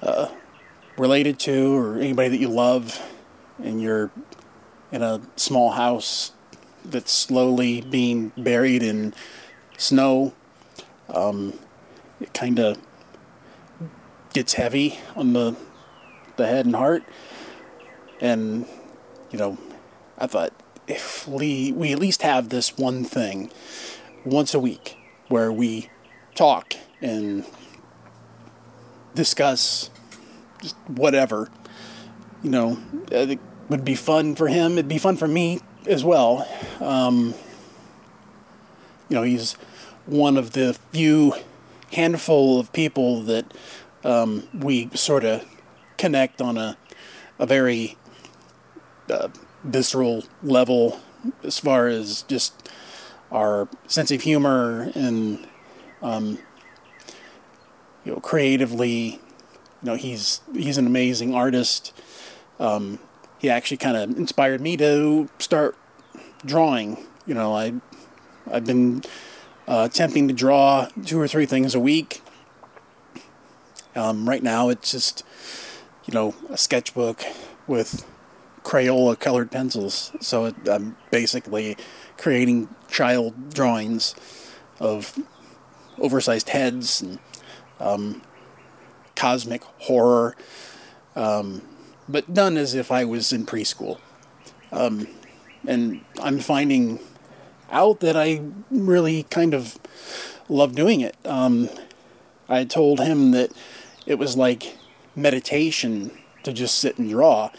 uh, 0.03 0.29
related 0.97 1.39
to 1.39 1.75
or 1.75 1.97
anybody 1.97 2.27
that 2.29 2.39
you 2.39 2.49
love, 2.49 3.01
and 3.57 3.81
you're 3.81 4.11
in 4.91 5.01
a 5.01 5.21
small 5.37 5.71
house 5.71 6.33
that's 6.83 7.11
slowly 7.11 7.79
being 7.79 8.33
buried 8.37 8.83
in 8.83 9.13
snow. 9.77 10.33
Um, 11.07 11.53
it 12.19 12.33
kind 12.33 12.59
of 12.59 12.77
gets 14.33 14.53
heavy 14.53 14.99
on 15.15 15.33
the 15.33 15.55
the 16.35 16.47
head 16.47 16.65
and 16.65 16.75
heart, 16.75 17.03
and 18.19 18.65
you 19.31 19.39
know, 19.39 19.57
I 20.17 20.27
thought 20.27 20.51
if 20.89 21.27
we 21.27 21.71
we 21.71 21.93
at 21.93 21.99
least 21.99 22.23
have 22.23 22.49
this 22.49 22.77
one 22.77 23.05
thing 23.05 23.51
once 24.25 24.53
a 24.53 24.59
week 24.59 24.97
where 25.27 25.51
we 25.51 25.89
talk 26.35 26.73
and 27.01 27.45
discuss 29.13 29.89
whatever, 30.87 31.47
you 32.43 32.49
know, 32.49 32.77
it 33.11 33.39
would 33.69 33.85
be 33.85 33.95
fun 33.95 34.35
for 34.35 34.47
him. 34.47 34.73
It'd 34.73 34.87
be 34.87 34.97
fun 34.97 35.15
for 35.15 35.27
me 35.27 35.61
as 35.85 36.03
well. 36.03 36.47
Um, 36.79 37.35
you 39.07 39.15
know, 39.15 39.23
he's 39.23 39.53
one 40.05 40.37
of 40.37 40.51
the 40.51 40.77
few 40.91 41.33
handful 41.93 42.59
of 42.59 42.73
people 42.73 43.21
that 43.23 43.53
um, 44.03 44.47
we 44.53 44.89
sort 44.95 45.23
of 45.23 45.45
connect 45.97 46.41
on 46.41 46.57
a, 46.57 46.77
a 47.37 47.45
very 47.45 47.97
uh, 49.09 49.29
visceral 49.63 50.23
level 50.41 50.99
as 51.43 51.59
far 51.59 51.87
as 51.87 52.23
just 52.23 52.69
our 53.31 53.67
sense 53.87 54.11
of 54.11 54.21
humor 54.21 54.91
and 54.95 55.47
um, 56.01 56.39
you 58.05 58.13
know 58.13 58.19
creatively 58.19 59.19
you 59.81 59.83
know 59.83 59.95
he's 59.95 60.41
he's 60.53 60.77
an 60.77 60.87
amazing 60.87 61.35
artist 61.35 61.93
um, 62.59 62.99
he 63.39 63.49
actually 63.49 63.77
kind 63.77 63.95
of 63.97 64.17
inspired 64.17 64.61
me 64.61 64.77
to 64.77 65.29
start 65.39 65.77
drawing. 66.45 66.97
You 67.25 67.33
know, 67.33 67.55
I 67.55 67.73
I've 68.51 68.65
been 68.65 69.03
uh, 69.67 69.87
attempting 69.89 70.27
to 70.27 70.33
draw 70.33 70.87
two 71.05 71.19
or 71.19 71.27
three 71.27 71.45
things 71.45 71.73
a 71.73 71.79
week. 71.79 72.21
Um, 73.95 74.27
right 74.27 74.43
now, 74.43 74.69
it's 74.69 74.91
just 74.91 75.23
you 76.05 76.13
know 76.13 76.35
a 76.49 76.57
sketchbook 76.57 77.23
with 77.65 78.05
Crayola 78.63 79.19
colored 79.19 79.51
pencils. 79.51 80.11
So 80.19 80.45
it, 80.45 80.55
I'm 80.67 80.97
basically 81.11 81.77
creating 82.17 82.69
child 82.89 83.53
drawings 83.53 84.15
of 84.79 85.17
oversized 85.97 86.49
heads 86.49 87.01
and 87.01 87.19
um, 87.79 88.21
cosmic 89.15 89.63
horror. 89.79 90.35
Um, 91.15 91.61
but 92.07 92.33
done 92.33 92.57
as 92.57 92.73
if 92.73 92.91
I 92.91 93.05
was 93.05 93.31
in 93.31 93.45
preschool. 93.45 93.99
Um, 94.71 95.07
and 95.67 96.01
I'm 96.21 96.39
finding 96.39 96.99
out 97.71 97.99
that 97.99 98.15
I 98.15 98.41
really 98.71 99.23
kind 99.23 99.53
of 99.53 99.77
love 100.47 100.75
doing 100.75 101.01
it. 101.01 101.15
Um, 101.25 101.69
I 102.47 102.63
told 102.63 102.99
him 102.99 103.31
that 103.31 103.51
it 104.05 104.15
was 104.17 104.35
like 104.35 104.77
meditation 105.15 106.11
to 106.43 106.51
just 106.51 106.77
sit 106.77 106.97
and 106.97 107.09
draw. 107.09 107.51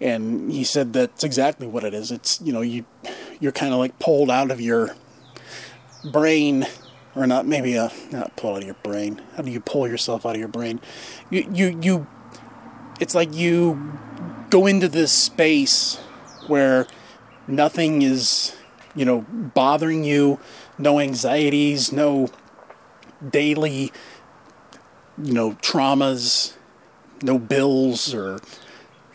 And 0.00 0.50
he 0.50 0.64
said 0.64 0.92
that's 0.92 1.24
exactly 1.24 1.66
what 1.66 1.84
it 1.84 1.92
is. 1.92 2.10
It's, 2.10 2.40
you 2.40 2.52
know, 2.52 2.62
you, 2.62 2.84
you're 3.38 3.52
kind 3.52 3.72
of 3.72 3.78
like 3.78 3.98
pulled 3.98 4.30
out 4.30 4.50
of 4.50 4.60
your 4.60 4.94
brain 6.04 6.66
or 7.14 7.26
not 7.26 7.46
maybe 7.46 7.74
a 7.74 7.84
uh, 7.84 7.90
not 8.10 8.36
pull 8.36 8.54
out 8.54 8.58
of 8.58 8.64
your 8.64 8.76
brain 8.82 9.20
how 9.36 9.42
do 9.42 9.50
you 9.50 9.60
pull 9.60 9.86
yourself 9.86 10.24
out 10.24 10.34
of 10.34 10.38
your 10.38 10.48
brain 10.48 10.80
you 11.28 11.46
you 11.52 11.78
you 11.82 12.06
it's 13.00 13.14
like 13.14 13.34
you 13.34 13.94
go 14.48 14.66
into 14.66 14.88
this 14.88 15.12
space 15.12 15.96
where 16.46 16.86
nothing 17.46 18.02
is 18.02 18.56
you 18.94 19.04
know 19.04 19.20
bothering 19.30 20.04
you 20.04 20.38
no 20.78 20.98
anxieties 20.98 21.92
no 21.92 22.28
daily 23.28 23.92
you 25.22 25.32
know 25.32 25.52
traumas 25.54 26.54
no 27.22 27.38
bills 27.38 28.14
or 28.14 28.38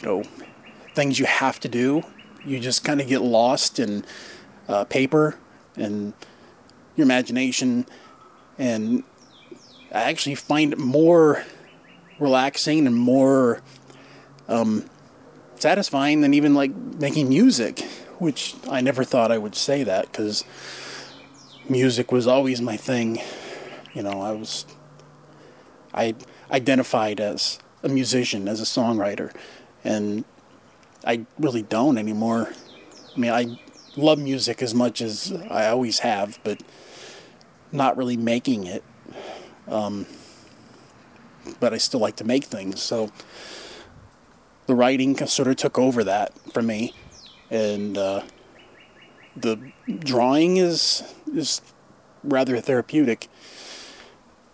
you 0.01 0.05
know 0.05 0.23
things 0.95 1.19
you 1.19 1.25
have 1.25 1.59
to 1.59 1.67
do 1.67 2.03
you 2.45 2.59
just 2.59 2.83
kind 2.83 3.01
of 3.01 3.07
get 3.07 3.21
lost 3.21 3.79
in 3.79 4.05
uh, 4.67 4.83
paper 4.85 5.37
and 5.75 6.13
your 6.95 7.05
imagination 7.05 7.85
and 8.57 9.03
I 9.91 10.03
actually 10.09 10.35
find 10.35 10.73
it 10.73 10.79
more 10.79 11.43
relaxing 12.19 12.85
and 12.87 12.95
more 12.95 13.61
um, 14.47 14.85
satisfying 15.55 16.21
than 16.21 16.33
even 16.33 16.53
like 16.53 16.75
making 16.75 17.29
music, 17.29 17.79
which 18.19 18.55
I 18.69 18.81
never 18.81 19.03
thought 19.03 19.31
I 19.31 19.37
would 19.37 19.55
say 19.55 19.83
that 19.83 20.11
because 20.11 20.43
music 21.69 22.11
was 22.11 22.27
always 22.27 22.61
my 22.61 22.77
thing. 22.77 23.21
You 23.93 24.03
know, 24.03 24.21
I 24.21 24.31
was 24.31 24.65
I 25.93 26.15
identified 26.51 27.19
as 27.19 27.59
a 27.83 27.89
musician, 27.89 28.47
as 28.47 28.59
a 28.59 28.65
songwriter, 28.65 29.33
and 29.83 30.25
I 31.05 31.25
really 31.37 31.61
don't 31.61 31.97
anymore. 31.97 32.51
I 33.15 33.19
mean, 33.19 33.31
I 33.31 33.59
love 33.95 34.19
music 34.19 34.61
as 34.61 34.73
much 34.73 35.01
as 35.01 35.31
I 35.49 35.67
always 35.67 35.99
have, 35.99 36.39
but 36.43 36.61
not 37.71 37.97
really 37.97 38.17
making 38.17 38.65
it. 38.65 38.83
Um, 39.67 40.05
but 41.59 41.73
I 41.73 41.77
still 41.77 41.99
like 41.99 42.15
to 42.17 42.23
make 42.23 42.45
things. 42.45 42.81
So 42.81 43.11
the 44.65 44.75
writing 44.75 45.15
sort 45.27 45.47
of 45.47 45.57
took 45.57 45.77
over 45.77 46.03
that 46.03 46.33
for 46.51 46.61
me, 46.61 46.93
and 47.49 47.97
uh, 47.97 48.23
the 49.35 49.71
drawing 49.87 50.57
is 50.57 51.03
is 51.33 51.61
rather 52.23 52.59
therapeutic. 52.59 53.27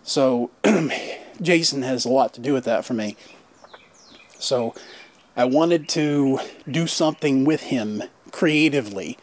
So 0.02 0.50
Jason 1.40 1.82
has 1.82 2.04
a 2.04 2.10
lot 2.10 2.34
to 2.34 2.40
do 2.40 2.52
with 2.52 2.64
that 2.64 2.84
for 2.84 2.94
me. 2.94 3.16
So 4.38 4.74
I 5.36 5.44
wanted 5.44 5.88
to 5.90 6.38
do 6.70 6.86
something 6.86 7.44
with 7.44 7.62
him 7.62 8.02
creatively 8.30 9.18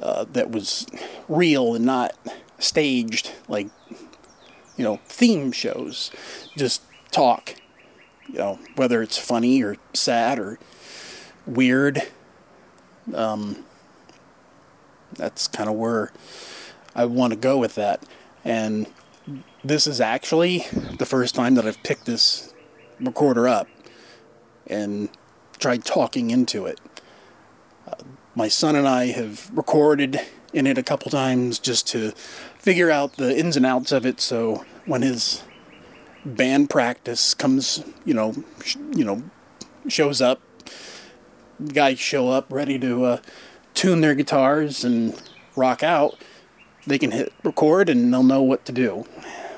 uh, 0.00 0.24
that 0.32 0.50
was 0.50 0.86
real 1.28 1.74
and 1.74 1.84
not 1.84 2.16
staged 2.58 3.32
like 3.48 3.68
you 4.76 4.84
know 4.84 5.00
theme 5.04 5.50
shows 5.50 6.10
just 6.56 6.80
talk 7.10 7.56
you 8.28 8.38
know 8.38 8.58
whether 8.76 9.02
it's 9.02 9.18
funny 9.18 9.62
or 9.62 9.76
sad 9.92 10.38
or 10.38 10.58
weird. 11.46 12.02
Um, 13.14 13.64
that's 15.14 15.48
kind 15.48 15.68
of 15.68 15.76
where 15.76 16.12
I 16.94 17.04
want 17.04 17.32
to 17.32 17.38
go 17.38 17.58
with 17.58 17.74
that. 17.74 18.02
And 18.44 18.86
this 19.62 19.86
is 19.86 20.00
actually 20.00 20.64
the 20.98 21.06
first 21.06 21.34
time 21.34 21.54
that 21.54 21.66
I've 21.66 21.82
picked 21.82 22.06
this 22.06 22.54
recorder 23.00 23.48
up 23.48 23.68
and 24.66 25.08
tried 25.58 25.84
talking 25.84 26.30
into 26.30 26.66
it. 26.66 26.80
Uh, 27.86 27.94
my 28.34 28.48
son 28.48 28.76
and 28.76 28.88
I 28.88 29.06
have 29.06 29.50
recorded 29.56 30.20
in 30.52 30.66
it 30.66 30.78
a 30.78 30.82
couple 30.82 31.10
times 31.10 31.58
just 31.58 31.86
to 31.88 32.12
figure 32.58 32.90
out 32.90 33.16
the 33.16 33.36
ins 33.36 33.56
and 33.56 33.66
outs 33.66 33.92
of 33.92 34.04
it. 34.04 34.20
So 34.20 34.64
when 34.86 35.02
his 35.02 35.42
band 36.24 36.70
practice 36.70 37.34
comes, 37.34 37.84
you 38.04 38.14
know, 38.14 38.34
sh- 38.64 38.76
you 38.94 39.04
know, 39.04 39.22
shows 39.88 40.20
up, 40.20 40.40
guys 41.72 41.98
show 41.98 42.28
up 42.28 42.46
ready 42.50 42.78
to 42.78 43.04
uh, 43.04 43.20
tune 43.74 44.00
their 44.00 44.14
guitars 44.14 44.84
and 44.84 45.20
rock 45.56 45.82
out. 45.82 46.16
They 46.86 46.98
can 46.98 47.12
hit 47.12 47.32
record 47.44 47.88
and 47.88 48.12
they'll 48.12 48.22
know 48.22 48.42
what 48.42 48.64
to 48.66 48.72
do. 48.72 49.04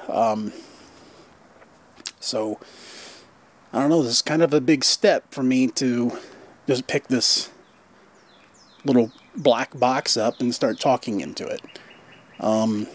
Um, 0.08 0.52
so 2.20 2.58
I 3.74 3.80
don't 3.80 3.90
know. 3.90 4.04
This 4.04 4.12
is 4.12 4.22
kind 4.22 4.40
of 4.40 4.54
a 4.54 4.60
big 4.60 4.84
step 4.84 5.34
for 5.34 5.42
me 5.42 5.66
to 5.66 6.16
just 6.68 6.86
pick 6.86 7.08
this 7.08 7.50
little 8.84 9.10
black 9.36 9.76
box 9.76 10.16
up 10.16 10.40
and 10.40 10.54
start 10.54 10.78
talking 10.78 11.20
into 11.20 11.44
it. 11.44 11.60
Um, 12.38 12.86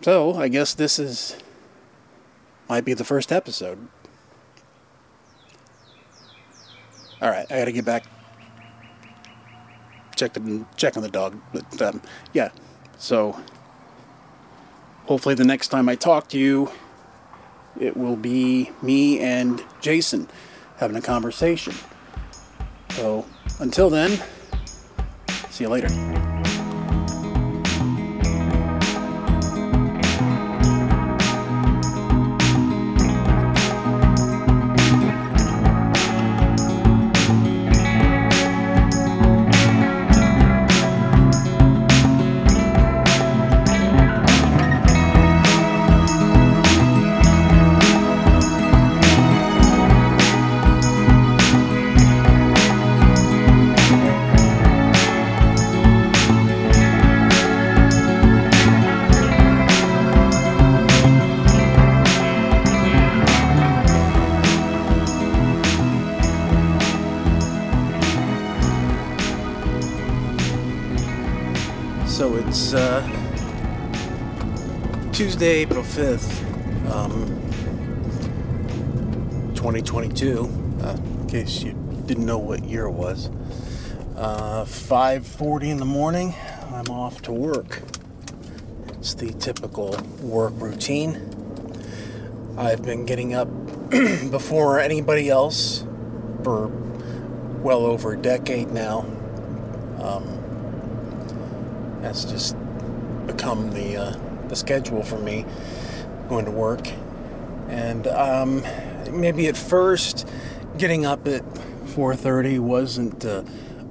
so 0.00 0.36
I 0.36 0.48
guess 0.48 0.72
this 0.72 0.98
is 0.98 1.36
might 2.66 2.86
be 2.86 2.94
the 2.94 3.04
first 3.04 3.30
episode. 3.30 3.88
All 7.20 7.28
right, 7.28 7.44
I 7.50 7.58
got 7.58 7.64
to 7.66 7.72
get 7.72 7.84
back. 7.84 8.04
Check 10.16 10.32
the 10.32 10.64
check 10.78 10.96
on 10.96 11.02
the 11.02 11.10
dog, 11.10 11.38
but 11.52 11.82
um, 11.82 12.00
yeah. 12.32 12.52
So 12.96 13.38
hopefully 15.04 15.34
the 15.34 15.44
next 15.44 15.68
time 15.68 15.90
I 15.90 15.94
talk 15.94 16.28
to 16.28 16.38
you, 16.38 16.70
it 17.78 17.96
will 17.96 18.16
be 18.16 18.70
me 18.82 19.20
and 19.20 19.62
Jason 19.80 20.28
having 20.76 20.96
a 20.96 21.02
conversation. 21.02 21.74
So 22.90 23.26
until 23.60 23.90
then, 23.90 24.20
see 25.50 25.64
you 25.64 25.70
later. 25.70 26.33
25th, 75.94 76.90
um, 76.92 77.28
2022, 79.54 80.40
uh, 80.82 80.96
in 81.20 81.26
case 81.28 81.62
you 81.62 81.72
didn't 82.06 82.26
know 82.26 82.36
what 82.36 82.64
year 82.64 82.86
it 82.86 82.90
was. 82.90 83.30
Uh, 84.16 84.64
5:40 84.64 85.70
in 85.70 85.76
the 85.76 85.84
morning, 85.84 86.34
I'm 86.72 86.90
off 86.90 87.22
to 87.22 87.32
work. 87.32 87.82
It's 88.98 89.14
the 89.14 89.34
typical 89.34 89.96
work 90.20 90.54
routine. 90.56 91.30
I've 92.58 92.82
been 92.82 93.06
getting 93.06 93.34
up 93.34 93.46
before 94.32 94.80
anybody 94.80 95.30
else 95.30 95.84
for 96.42 96.72
well 97.62 97.86
over 97.86 98.14
a 98.14 98.16
decade 98.16 98.72
now. 98.72 99.06
Um, 100.00 100.24
that's 102.02 102.24
just 102.24 102.56
become 103.28 103.70
the 103.70 103.96
uh, 103.96 104.16
the 104.48 104.56
schedule 104.56 105.04
for 105.04 105.18
me 105.18 105.46
going 106.34 106.44
to 106.46 106.50
work. 106.50 106.88
And 107.68 108.08
um, 108.08 108.64
maybe 109.08 109.46
at 109.46 109.56
first, 109.56 110.28
getting 110.78 111.06
up 111.06 111.28
at 111.28 111.44
4:30 111.94 112.58
wasn't 112.58 113.24
uh, 113.24 113.44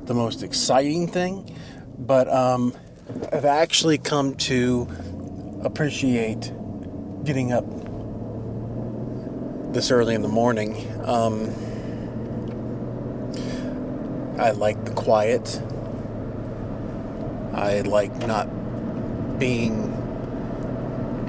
the 0.04 0.14
most 0.14 0.44
exciting 0.44 1.08
thing, 1.08 1.58
but 1.98 2.28
um, 2.28 2.74
I've 3.32 3.46
actually 3.46 3.98
come 3.98 4.36
to 4.50 4.90
appreciate 5.64 6.52
getting 7.24 7.54
up 7.54 7.64
this 9.74 9.90
early 9.90 10.14
in 10.14 10.22
the 10.22 10.28
morning. 10.28 10.76
Um, 11.06 11.50
I 14.38 14.52
like 14.52 14.84
the 14.84 14.92
quiet. 14.92 15.62
I 17.54 17.82
like 17.82 18.14
not 18.28 18.50
being 19.40 20.03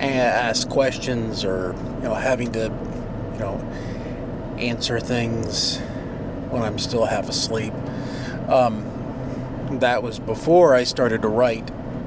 asked 0.00 0.70
questions 0.70 1.44
or 1.44 1.74
you 1.96 2.08
know 2.08 2.14
having 2.14 2.52
to 2.52 2.64
you 3.32 3.38
know 3.38 3.56
answer 4.58 5.00
things 5.00 5.78
when 6.50 6.62
I'm 6.62 6.78
still 6.78 7.04
half 7.04 7.28
asleep. 7.28 7.72
Um, 8.48 8.90
that 9.80 10.02
was 10.02 10.18
before 10.18 10.74
I 10.74 10.84
started 10.84 11.22
to 11.22 11.28
write. 11.28 11.70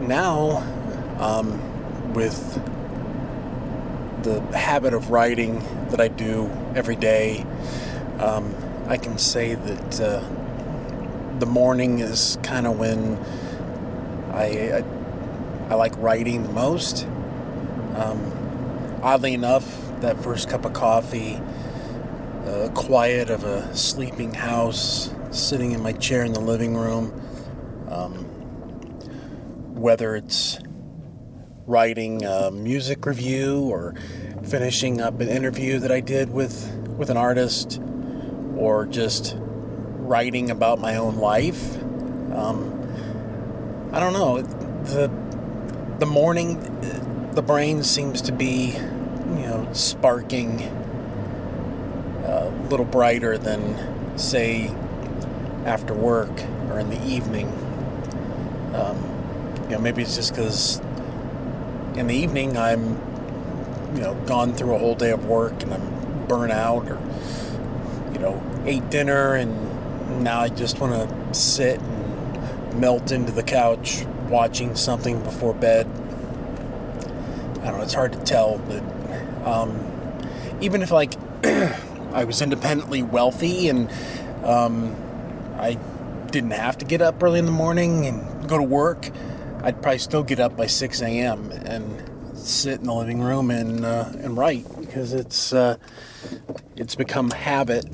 now, 0.00 0.62
um, 1.18 2.12
with 2.14 2.54
the 4.22 4.40
habit 4.56 4.94
of 4.94 5.10
writing 5.10 5.62
that 5.90 6.00
I 6.00 6.08
do 6.08 6.50
every 6.74 6.96
day, 6.96 7.44
um, 8.18 8.54
I 8.88 8.96
can 8.96 9.18
say 9.18 9.54
that 9.54 10.00
uh, 10.00 10.22
the 11.38 11.46
morning 11.46 11.98
is 11.98 12.38
kind 12.42 12.66
of 12.66 12.78
when 12.78 13.18
I, 14.32 14.78
I, 14.78 14.84
I 15.70 15.74
like 15.74 15.96
writing 15.96 16.42
the 16.42 16.52
most. 16.52 17.04
Um, 17.94 19.00
oddly 19.02 19.34
enough, 19.34 19.64
that 20.00 20.22
first 20.22 20.48
cup 20.48 20.64
of 20.64 20.72
coffee, 20.72 21.40
the 22.44 22.70
quiet 22.74 23.30
of 23.30 23.44
a 23.44 23.74
sleeping 23.74 24.34
house, 24.34 25.10
sitting 25.30 25.72
in 25.72 25.82
my 25.82 25.92
chair 25.92 26.24
in 26.24 26.32
the 26.32 26.40
living 26.40 26.76
room, 26.76 27.12
um, 27.88 28.24
whether 29.74 30.16
it's 30.16 30.58
writing 31.66 32.24
a 32.24 32.50
music 32.50 33.06
review 33.06 33.60
or 33.60 33.94
finishing 34.44 35.00
up 35.00 35.20
an 35.20 35.28
interview 35.28 35.78
that 35.78 35.90
I 35.90 36.00
did 36.00 36.30
with 36.30 36.70
with 36.98 37.08
an 37.10 37.16
artist, 37.16 37.80
or 38.56 38.86
just 38.86 39.36
writing 39.38 40.50
about 40.50 40.78
my 40.78 40.96
own 40.96 41.16
life. 41.16 41.76
Um, 42.32 42.70
I 43.92 43.98
don't 44.00 44.12
know 44.12 44.42
the 44.42 45.23
the 46.04 46.10
morning, 46.10 46.60
the 47.32 47.40
brain 47.40 47.82
seems 47.82 48.20
to 48.20 48.30
be, 48.30 48.72
you 48.72 49.46
know, 49.46 49.66
sparking 49.72 50.60
a 52.26 52.52
little 52.68 52.84
brighter 52.84 53.38
than 53.38 54.18
say 54.18 54.68
after 55.64 55.94
work 55.94 56.28
or 56.68 56.78
in 56.78 56.90
the 56.90 57.02
evening. 57.06 57.48
Um, 58.74 58.98
you 59.62 59.70
know, 59.70 59.78
maybe 59.78 60.02
it's 60.02 60.14
just 60.14 60.34
because 60.34 60.78
in 61.96 62.08
the 62.08 62.14
evening 62.14 62.58
I'm, 62.58 63.00
you 63.94 64.02
know, 64.02 64.14
gone 64.26 64.52
through 64.52 64.74
a 64.74 64.78
whole 64.78 64.96
day 64.96 65.10
of 65.10 65.24
work 65.24 65.62
and 65.62 65.72
I'm 65.72 66.26
burnt 66.26 66.52
out 66.52 66.86
or, 66.86 67.00
you 68.12 68.18
know, 68.18 68.42
ate 68.66 68.90
dinner 68.90 69.36
and 69.36 70.22
now 70.22 70.40
I 70.40 70.50
just 70.50 70.80
want 70.80 70.92
to 70.92 71.34
sit 71.34 71.80
and 71.80 72.78
melt 72.78 73.10
into 73.10 73.32
the 73.32 73.42
couch 73.42 74.04
watching 74.28 74.74
something 74.74 75.22
before 75.22 75.54
bed. 75.54 75.86
I 77.60 77.68
don't 77.68 77.78
know, 77.78 77.82
it's 77.82 77.94
hard 77.94 78.12
to 78.12 78.20
tell, 78.20 78.58
but 78.58 78.82
um, 79.46 79.78
even 80.60 80.82
if 80.82 80.90
like 80.90 81.14
I 81.44 82.24
was 82.24 82.42
independently 82.42 83.02
wealthy 83.02 83.68
and 83.68 83.90
um, 84.44 84.94
I 85.58 85.78
didn't 86.30 86.52
have 86.52 86.78
to 86.78 86.84
get 86.84 87.00
up 87.00 87.22
early 87.22 87.38
in 87.38 87.46
the 87.46 87.52
morning 87.52 88.06
and 88.06 88.48
go 88.48 88.56
to 88.58 88.62
work, 88.62 89.10
I'd 89.62 89.80
probably 89.80 89.98
still 89.98 90.22
get 90.22 90.40
up 90.40 90.56
by 90.56 90.66
6 90.66 91.00
a.m. 91.02 91.50
and 91.50 92.38
sit 92.38 92.80
in 92.80 92.86
the 92.86 92.94
living 92.94 93.20
room 93.20 93.50
and 93.50 93.84
uh, 93.84 94.10
and 94.18 94.36
write 94.36 94.66
because 94.78 95.12
it's 95.12 95.52
uh, 95.52 95.76
it's 96.76 96.94
become 96.94 97.30
habit. 97.30 97.86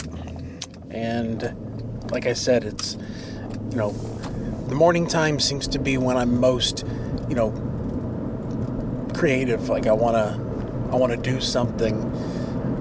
And 0.90 1.55
like 2.11 2.27
I 2.27 2.33
said, 2.33 2.64
it's 2.64 2.97
you 3.71 3.77
know 3.77 3.90
the 4.70 4.76
morning 4.76 5.06
time 5.06 5.40
seems 5.40 5.66
to 5.66 5.80
be 5.80 5.98
when 5.98 6.16
I'm 6.16 6.40
most 6.40 6.87
you 7.28 7.35
know 7.35 7.50
creative. 9.14 9.68
Like 9.68 9.88
I 9.88 9.92
wanna 9.92 10.38
I 10.92 10.96
wanna 10.96 11.16
do 11.16 11.40
something. 11.40 11.94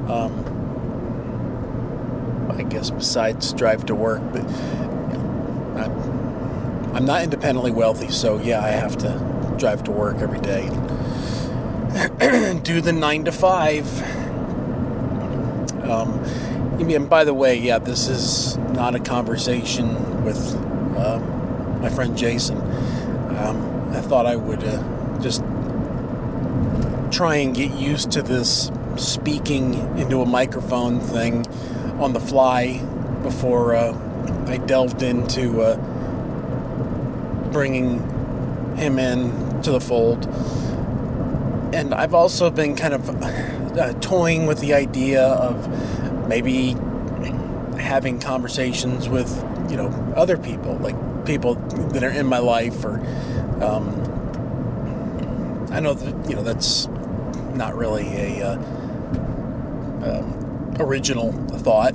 Um, 0.08 0.46
I 2.58 2.62
guess 2.64 2.92
besides 2.92 3.54
drive 3.54 3.88
to 3.88 3.96
work, 3.96 4.22
but 4.32 4.44
I'm, 5.80 6.96
I'm 6.96 7.06
not 7.06 7.24
independently 7.24 7.72
wealthy, 7.72 8.10
so 8.10 8.40
yeah, 8.40 8.64
I 8.64 8.70
have 8.70 8.98
to 9.00 9.56
drive 9.58 9.84
to 9.86 9.92
work 9.92 10.18
every 10.18 10.40
day. 10.42 10.68
do 12.64 12.82
the 12.82 12.94
nine 12.94 13.26
to 13.26 13.32
five. 13.32 13.88
Um, 15.90 16.24
and 16.80 17.10
by 17.10 17.24
the 17.24 17.34
way, 17.34 17.58
yeah, 17.58 17.80
this 17.80 18.08
is 18.08 18.58
not 18.58 18.94
a 18.94 19.00
conversation 19.00 20.24
with 20.24 20.69
my 21.80 21.90
friend 21.90 22.18
Jason. 22.18 22.58
Um, 23.38 23.92
I 23.92 24.02
thought 24.02 24.26
I 24.26 24.36
would 24.36 24.64
uh, 24.64 25.20
just 25.20 25.42
try 27.12 27.38
and 27.38 27.56
get 27.56 27.72
used 27.72 28.12
to 28.12 28.22
this 28.22 28.72
speaking 28.98 29.74
into 29.98 30.22
a 30.22 30.26
microphone 30.26 31.00
thing 31.00 31.46
on 32.00 32.14
the 32.14 32.20
fly 32.20 32.78
before 33.24 33.76
uh, 33.76 33.98
I 34.48 34.58
delved 34.58 35.02
into 35.02 35.62
uh, 35.62 35.78
bringing 37.52 38.00
him 38.78 39.00
in 39.00 39.62
to 39.64 39.72
the 39.72 39.82
fold. 39.82 40.26
And 41.74 41.94
I've 41.94 42.14
also 42.14 42.50
been 42.50 42.76
kind 42.76 42.94
of 42.94 43.10
uh, 43.78 43.94
toying 44.00 44.48
with 44.48 44.60
the 44.60 44.74
idea 44.74 45.24
of 45.24 46.28
maybe 46.28 46.76
having 47.80 48.20
conversations 48.20 49.08
with, 49.08 49.30
you 49.70 49.78
know, 49.78 49.88
other 50.16 50.38
people, 50.38 50.76
like 50.78 50.96
people 51.30 51.54
that 51.94 52.04
are 52.04 52.10
in 52.10 52.26
my 52.26 52.40
life, 52.40 52.84
or 52.84 53.00
um, 53.64 53.94
I 55.72 55.80
know 55.80 55.94
that 55.94 56.28
you 56.28 56.36
know 56.36 56.42
that's 56.42 56.88
not 57.54 57.78
really 57.78 58.08
a 58.08 58.48
uh, 58.48 58.56
um, 60.02 60.76
original 60.80 61.32
thought, 61.60 61.94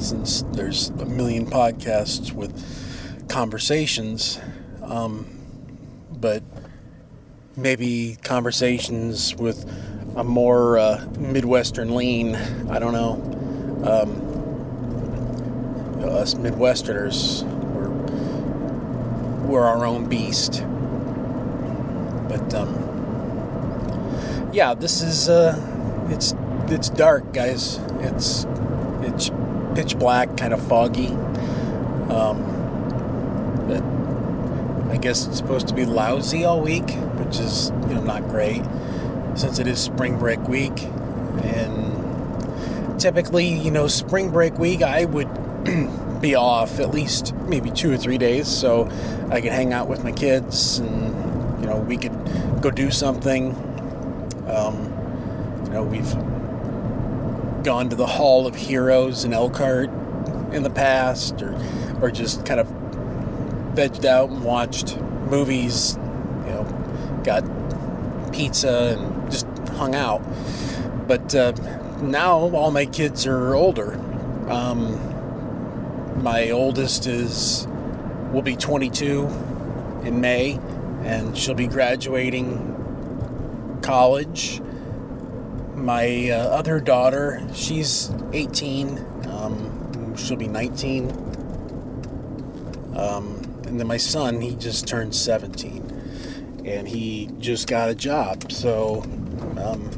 since 0.00 0.42
there's 0.52 0.88
a 0.88 1.06
million 1.06 1.46
podcasts 1.46 2.32
with 2.32 2.52
conversations, 3.28 4.40
um, 4.82 5.24
but 6.10 6.42
maybe 7.56 8.18
conversations 8.24 9.36
with 9.36 9.70
a 10.16 10.24
more 10.24 10.78
uh, 10.78 11.06
Midwestern 11.16 11.94
lean. 11.94 12.34
I 12.68 12.80
don't 12.80 12.92
know. 12.92 13.12
Um, 13.88 14.34
us 16.04 16.34
Midwesterners, 16.34 17.42
we're, 19.54 19.64
our 19.64 19.86
own 19.86 20.08
beast. 20.08 20.64
But 22.28 22.52
um, 22.54 24.50
yeah, 24.52 24.74
this 24.74 25.00
is 25.00 25.28
uh, 25.28 25.56
it's 26.10 26.34
it's 26.66 26.88
dark, 26.90 27.32
guys. 27.32 27.76
It's 28.00 28.46
it's 29.02 29.30
pitch 29.76 29.96
black, 29.96 30.36
kind 30.36 30.52
of 30.52 30.66
foggy. 30.66 31.08
Um, 32.10 32.42
but 33.68 34.92
I 34.92 34.98
guess 34.98 35.26
it's 35.28 35.38
supposed 35.38 35.68
to 35.68 35.74
be 35.74 35.84
lousy 35.84 36.44
all 36.44 36.60
week, 36.60 36.90
which 36.90 37.38
is 37.38 37.70
you 37.88 37.94
know 37.94 38.02
not 38.02 38.28
great 38.28 38.62
since 39.36 39.60
it 39.60 39.68
is 39.68 39.78
spring 39.78 40.18
break 40.18 40.48
week. 40.48 40.82
And 41.44 43.00
typically, 43.00 43.46
you 43.46 43.70
know, 43.70 43.86
spring 43.86 44.30
break 44.30 44.58
week, 44.58 44.82
I 44.82 45.04
would 45.04 45.23
be 46.24 46.34
off 46.34 46.80
at 46.80 46.90
least 46.90 47.34
maybe 47.48 47.70
two 47.70 47.92
or 47.92 47.98
three 47.98 48.16
days, 48.16 48.48
so 48.48 48.88
I 49.30 49.42
could 49.42 49.52
hang 49.52 49.74
out 49.74 49.88
with 49.88 50.04
my 50.04 50.12
kids 50.12 50.78
and 50.78 51.60
you 51.60 51.66
know 51.66 51.76
we 51.76 51.98
could 51.98 52.14
go 52.62 52.70
do 52.70 52.90
something. 52.90 53.52
Um, 54.48 54.90
you 55.64 55.70
know, 55.70 55.84
we've 55.84 56.14
gone 57.62 57.90
to 57.90 57.96
the 57.96 58.06
Hall 58.06 58.46
of 58.46 58.54
Heroes 58.54 59.26
in 59.26 59.34
Elkhart 59.34 59.90
in 60.54 60.62
the 60.62 60.70
past, 60.70 61.42
or 61.42 61.54
or 62.00 62.10
just 62.10 62.46
kind 62.46 62.58
of 62.58 62.68
vegged 63.74 64.06
out 64.06 64.30
and 64.30 64.42
watched 64.42 64.98
movies. 65.28 65.98
You 66.46 66.52
know, 66.52 67.20
got 67.22 67.44
pizza 68.32 68.96
and 68.98 69.30
just 69.30 69.46
hung 69.76 69.94
out. 69.94 70.22
But 71.06 71.34
uh, 71.34 71.52
now 72.00 72.38
all 72.38 72.70
my 72.70 72.86
kids 72.86 73.26
are 73.26 73.54
older. 73.54 74.00
Um, 74.48 75.13
my 76.24 76.50
oldest 76.50 77.06
is 77.06 77.68
will 78.32 78.42
be 78.42 78.56
22 78.56 79.26
in 80.02 80.20
May, 80.20 80.58
and 81.04 81.38
she'll 81.38 81.54
be 81.54 81.68
graduating 81.68 82.72
college 83.82 84.60
my 85.84 86.30
uh, 86.30 86.36
other 86.48 86.80
daughter, 86.80 87.46
she's 87.52 88.10
18. 88.32 88.98
Um, 89.28 90.16
she'll 90.16 90.36
be 90.36 90.48
19. 90.48 91.10
Um, 92.96 93.42
and 93.66 93.78
then 93.78 93.86
my 93.86 93.98
son, 93.98 94.40
he 94.40 94.54
just 94.54 94.88
turned 94.88 95.14
17. 95.14 96.62
And 96.64 96.88
he 96.88 97.28
just 97.38 97.68
got 97.68 97.90
a 97.90 97.94
job. 97.94 98.50
So 98.50 99.02
um, 99.58 99.90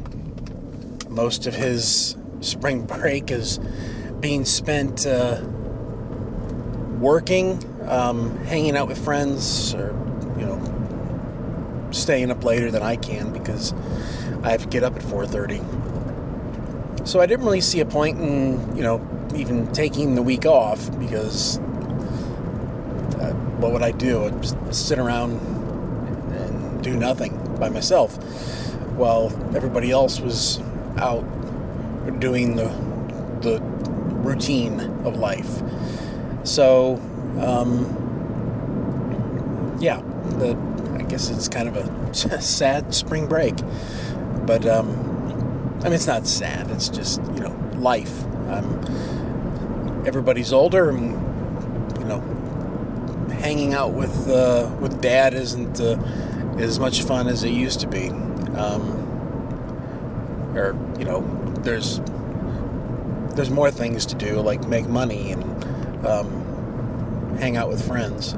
most 1.09 1.47
of 1.47 1.55
his 1.55 2.17
spring 2.41 2.85
break 2.87 3.31
is 3.31 3.59
being 4.19 4.43
spent 4.45 5.05
uh, 5.05 5.41
working, 6.99 7.59
um, 7.87 8.37
hanging 8.45 8.75
out 8.75 8.87
with 8.87 9.03
friends, 9.03 9.73
or 9.73 9.95
you 10.37 10.45
know, 10.45 11.87
staying 11.91 12.31
up 12.31 12.43
later 12.43 12.71
than 12.71 12.83
I 12.83 12.95
can 12.95 13.31
because 13.33 13.73
I 14.43 14.51
have 14.51 14.61
to 14.61 14.67
get 14.67 14.83
up 14.83 14.95
at 14.95 15.03
4:30. 15.03 15.61
So 17.07 17.21
I 17.21 17.25
didn't 17.25 17.45
really 17.45 17.61
see 17.61 17.79
a 17.79 17.85
point 17.85 18.19
in 18.19 18.75
you 18.75 18.83
know 18.83 19.01
even 19.35 19.71
taking 19.71 20.15
the 20.15 20.21
week 20.21 20.45
off 20.45 20.89
because 20.99 21.59
uh, 23.19 23.33
what 23.59 23.71
would 23.71 23.83
I 23.83 23.91
do? 23.91 24.25
I'd 24.25 24.41
just 24.41 24.57
sit 24.73 24.99
around 24.99 25.39
and 26.33 26.83
do 26.83 26.95
nothing 26.95 27.37
by 27.59 27.69
myself 27.69 28.17
while 28.95 29.31
everybody 29.55 29.91
else 29.91 30.19
was 30.19 30.59
out 30.97 31.23
doing 32.19 32.55
the 32.55 32.67
the 33.41 33.61
routine 34.23 34.79
of 35.05 35.17
life. 35.17 35.61
So, 36.47 36.95
um, 37.41 37.77
yeah, 39.81 40.01
the, 40.39 40.57
I 40.97 41.03
guess 41.03 41.29
it's 41.29 41.49
kind 41.49 41.67
of 41.67 41.75
a 41.75 42.13
sad 42.41 42.95
spring 42.95 43.27
break, 43.27 43.55
but 44.45 44.65
um, 44.65 44.89
I 45.81 45.83
mean 45.83 45.93
it's 45.93 46.07
not 46.07 46.25
sad. 46.25 46.71
It's 46.71 46.87
just 46.87 47.21
you 47.33 47.41
know 47.41 47.53
life. 47.75 48.23
Um, 48.47 50.03
everybody's 50.07 50.53
older, 50.53 50.89
and 50.89 51.11
you 51.99 52.05
know, 52.05 52.21
hanging 53.41 53.73
out 53.73 53.91
with 53.91 54.29
uh, 54.29 54.73
with 54.79 55.01
dad 55.01 55.33
isn't 55.33 55.81
uh, 55.81 56.01
as 56.57 56.79
much 56.79 57.03
fun 57.03 57.27
as 57.27 57.43
it 57.43 57.51
used 57.51 57.81
to 57.81 57.87
be. 57.87 58.07
Um, 58.55 59.03
or 60.55 60.77
you 60.97 61.03
know, 61.03 61.21
there's 61.59 61.99
there's 63.35 63.49
more 63.49 63.69
things 63.69 64.05
to 64.05 64.15
do, 64.15 64.39
like 64.39 64.65
make 64.65 64.87
money 64.87 65.33
and 65.33 65.66
um, 66.05 67.37
hang 67.39 67.57
out 67.57 67.69
with 67.69 67.85
friends, 67.85 68.33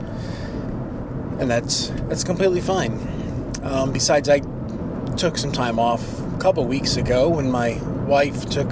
and 1.39 1.49
that's 1.49 1.87
that's 2.07 2.23
completely 2.23 2.61
fine. 2.61 2.99
Um, 3.63 3.91
besides, 3.91 4.29
I 4.29 4.41
took 5.17 5.37
some 5.37 5.51
time 5.51 5.79
off 5.79 6.21
a 6.21 6.37
couple 6.39 6.65
weeks 6.65 6.95
ago 6.95 7.29
when 7.29 7.51
my 7.51 7.81
wife 8.05 8.49
took 8.49 8.69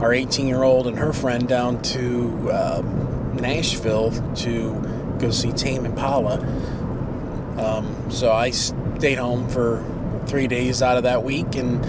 our 0.00 0.12
18 0.12 0.48
year 0.48 0.62
old 0.62 0.86
and 0.86 0.98
her 0.98 1.12
friend 1.12 1.46
down 1.46 1.80
to 1.82 2.50
um, 2.50 3.36
Nashville 3.36 4.10
to 4.36 5.16
go 5.18 5.30
see 5.30 5.52
Tame 5.52 5.84
Impala. 5.84 6.38
Um, 7.58 8.10
so 8.10 8.32
I 8.32 8.50
stayed 8.50 9.18
home 9.18 9.48
for 9.48 9.84
three 10.26 10.46
days 10.46 10.82
out 10.82 10.96
of 10.96 11.02
that 11.02 11.22
week 11.22 11.54
and 11.54 11.84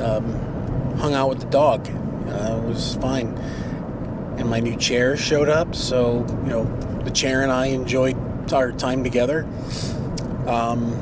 um, 0.00 0.96
hung 0.98 1.14
out 1.14 1.28
with 1.28 1.40
the 1.40 1.46
dog. 1.46 1.88
Uh, 1.88 2.60
it 2.62 2.68
was 2.68 2.96
fine. 2.96 3.34
And 4.42 4.50
my 4.50 4.58
new 4.58 4.74
chair 4.74 5.16
showed 5.16 5.48
up, 5.48 5.72
so 5.72 6.26
you 6.42 6.50
know 6.50 6.64
the 7.04 7.12
chair 7.12 7.42
and 7.42 7.52
I 7.52 7.66
enjoyed 7.66 8.16
our 8.52 8.72
time 8.72 9.04
together. 9.04 9.46
Um, 10.48 10.96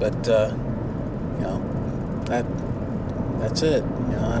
but 0.00 0.28
uh, 0.28 0.52
you 1.38 1.44
know 1.44 2.24
that 2.24 2.44
that's 3.38 3.62
it. 3.62 3.84
You 3.84 4.16
know 4.16 4.26
I 4.26 4.38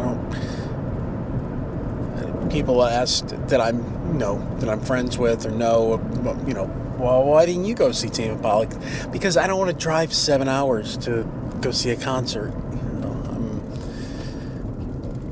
don't. 2.18 2.50
People 2.50 2.82
asked 2.82 3.28
that 3.46 3.60
I'm 3.60 3.78
you 4.14 4.18
know 4.18 4.44
that 4.58 4.68
I'm 4.68 4.80
friends 4.80 5.16
with 5.16 5.46
or 5.46 5.52
know 5.52 6.00
you 6.48 6.54
know 6.54 6.64
well 6.98 7.22
why 7.22 7.46
didn't 7.46 7.66
you 7.66 7.76
go 7.76 7.92
see 7.92 8.08
Tame 8.08 8.32
Impala? 8.32 8.66
Because 9.12 9.36
I 9.36 9.46
don't 9.46 9.60
want 9.60 9.70
to 9.70 9.76
drive 9.76 10.12
seven 10.12 10.48
hours 10.48 10.96
to 10.96 11.22
go 11.60 11.70
see 11.70 11.90
a 11.90 11.96
concert 11.96 12.52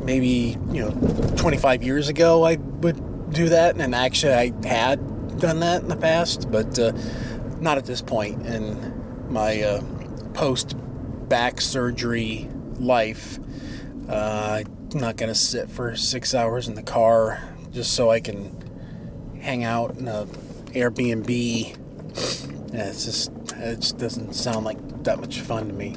maybe 0.05 0.57
you 0.71 0.83
know 0.83 0.91
25 1.37 1.83
years 1.83 2.09
ago 2.09 2.45
I 2.45 2.57
would 2.57 3.15
do 3.35 3.49
that, 3.49 3.77
and 3.77 3.95
actually 3.95 4.35
I 4.35 4.53
had 4.67 5.41
done 5.41 5.61
that 5.61 5.83
in 5.83 5.89
the 5.89 5.97
past, 5.97 6.51
but 6.51 6.79
uh, 6.79 6.93
not 7.61 7.77
at 7.77 7.85
this 7.85 8.01
point 8.01 8.47
in 8.47 8.95
my 9.31 9.63
uh, 9.63 9.83
post 10.33 10.77
back 11.29 11.61
surgery 11.61 12.49
life. 12.79 13.39
Uh, 14.09 14.63
I'm 14.93 14.99
not 14.99 15.17
gonna 15.17 15.35
sit 15.35 15.69
for 15.69 15.97
six 15.97 16.35
hours 16.35 16.69
in 16.69 16.75
the 16.75 16.83
car 16.83 17.43
just 17.73 17.95
so 17.95 18.11
I 18.11 18.21
can 18.21 18.61
hang 19.41 19.65
out 19.65 19.97
in 19.97 20.09
a 20.09 20.27
Airbnb. 20.73 21.77
Yeah, 22.73 22.89
it's 22.89 23.05
just 23.05 23.33
it 23.57 23.81
just 23.81 23.99
doesn't 23.99 24.35
sound 24.35 24.65
like 24.65 25.05
that 25.05 25.19
much 25.19 25.41
fun 25.41 25.69
to 25.69 25.73
me. 25.73 25.97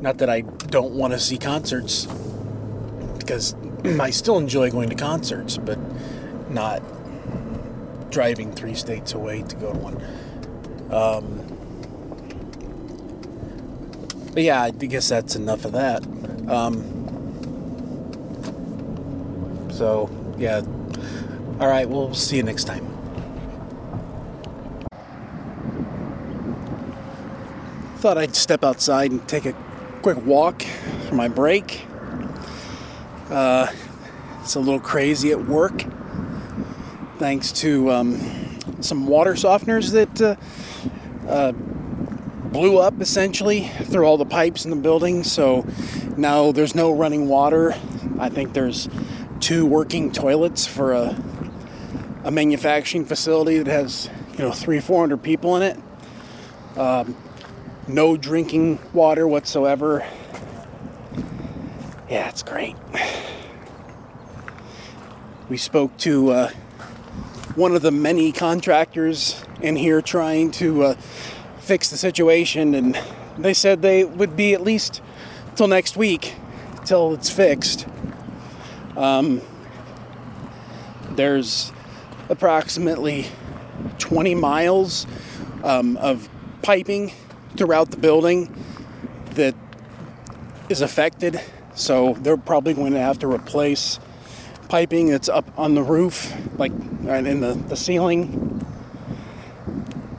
Not 0.00 0.18
that 0.18 0.30
I 0.30 0.40
don't 0.40 0.94
want 0.94 1.12
to 1.12 1.18
see 1.18 1.38
concerts 1.38 2.06
because 3.24 3.54
I 4.00 4.10
still 4.10 4.38
enjoy 4.38 4.70
going 4.70 4.88
to 4.90 4.94
concerts, 4.94 5.56
but 5.56 5.78
not 6.50 6.82
driving 8.10 8.52
three 8.52 8.74
states 8.74 9.12
away 9.12 9.42
to 9.42 9.56
go 9.56 9.72
to 9.72 9.78
one. 9.78 9.96
Um, 10.92 11.40
but 14.32 14.42
yeah, 14.42 14.62
I 14.62 14.70
guess 14.70 15.08
that's 15.08 15.36
enough 15.36 15.64
of 15.64 15.72
that. 15.72 16.04
Um, 16.48 16.90
so, 19.70 20.10
yeah. 20.38 20.62
All 21.60 21.68
right, 21.68 21.88
we'll 21.88 22.14
see 22.14 22.36
you 22.36 22.42
next 22.42 22.64
time. 22.64 22.86
Thought 27.98 28.18
I'd 28.18 28.36
step 28.36 28.64
outside 28.64 29.10
and 29.12 29.26
take 29.26 29.46
a 29.46 29.54
quick 30.02 30.24
walk 30.26 30.62
for 31.08 31.14
my 31.14 31.28
break. 31.28 31.86
Uh, 33.30 33.72
it's 34.42 34.54
a 34.54 34.60
little 34.60 34.80
crazy 34.80 35.30
at 35.32 35.46
work, 35.46 35.84
thanks 37.18 37.52
to 37.52 37.90
um, 37.90 38.60
some 38.80 39.06
water 39.06 39.32
softeners 39.32 39.92
that 39.92 40.20
uh, 40.20 40.36
uh, 41.28 41.52
blew 41.52 42.78
up 42.78 43.00
essentially 43.00 43.68
through 43.84 44.04
all 44.04 44.18
the 44.18 44.26
pipes 44.26 44.64
in 44.64 44.70
the 44.70 44.76
building. 44.76 45.24
So 45.24 45.66
now 46.16 46.52
there's 46.52 46.74
no 46.74 46.92
running 46.92 47.26
water. 47.28 47.74
I 48.18 48.28
think 48.28 48.52
there's 48.52 48.88
two 49.40 49.66
working 49.66 50.12
toilets 50.12 50.66
for 50.66 50.92
a, 50.92 51.16
a 52.24 52.30
manufacturing 52.30 53.06
facility 53.06 53.58
that 53.58 53.66
has 53.66 54.10
you 54.32 54.44
know 54.44 54.52
three 54.52 54.80
four 54.80 55.00
hundred 55.00 55.22
people 55.22 55.56
in 55.56 55.62
it. 55.62 56.78
Um, 56.78 57.16
no 57.88 58.16
drinking 58.16 58.78
water 58.92 59.26
whatsoever. 59.26 60.06
Yeah, 62.14 62.28
it's 62.28 62.44
great 62.44 62.76
we 65.48 65.56
spoke 65.58 65.96
to 65.98 66.30
uh, 66.30 66.48
one 67.54 67.74
of 67.74 67.82
the 67.82 67.90
many 67.90 68.32
contractors 68.32 69.44
in 69.60 69.76
here 69.76 70.00
trying 70.00 70.50
to 70.50 70.82
uh, 70.84 70.94
fix 71.58 71.90
the 71.90 71.96
situation, 71.96 72.74
and 72.74 72.98
they 73.38 73.52
said 73.52 73.82
they 73.82 74.04
would 74.04 74.36
be 74.36 74.54
at 74.54 74.62
least 74.62 75.02
till 75.54 75.68
next 75.68 75.96
week 75.96 76.34
till 76.84 77.14
it's 77.14 77.30
fixed. 77.30 77.86
Um, 78.96 79.42
there's 81.10 81.72
approximately 82.28 83.26
20 83.98 84.34
miles 84.34 85.06
um, 85.62 85.96
of 85.98 86.28
piping 86.62 87.12
throughout 87.56 87.90
the 87.90 87.96
building 87.96 88.54
that 89.32 89.54
is 90.68 90.80
affected, 90.80 91.40
so 91.74 92.14
they're 92.14 92.36
probably 92.36 92.74
going 92.74 92.92
to 92.92 93.00
have 93.00 93.18
to 93.20 93.26
replace 93.26 93.98
piping 94.68 95.08
that's 95.08 95.28
up 95.28 95.44
on 95.58 95.74
the 95.74 95.82
roof, 95.82 96.34
like 96.58 96.72
in 96.72 97.40
the, 97.40 97.54
the 97.54 97.76
ceiling. 97.76 98.64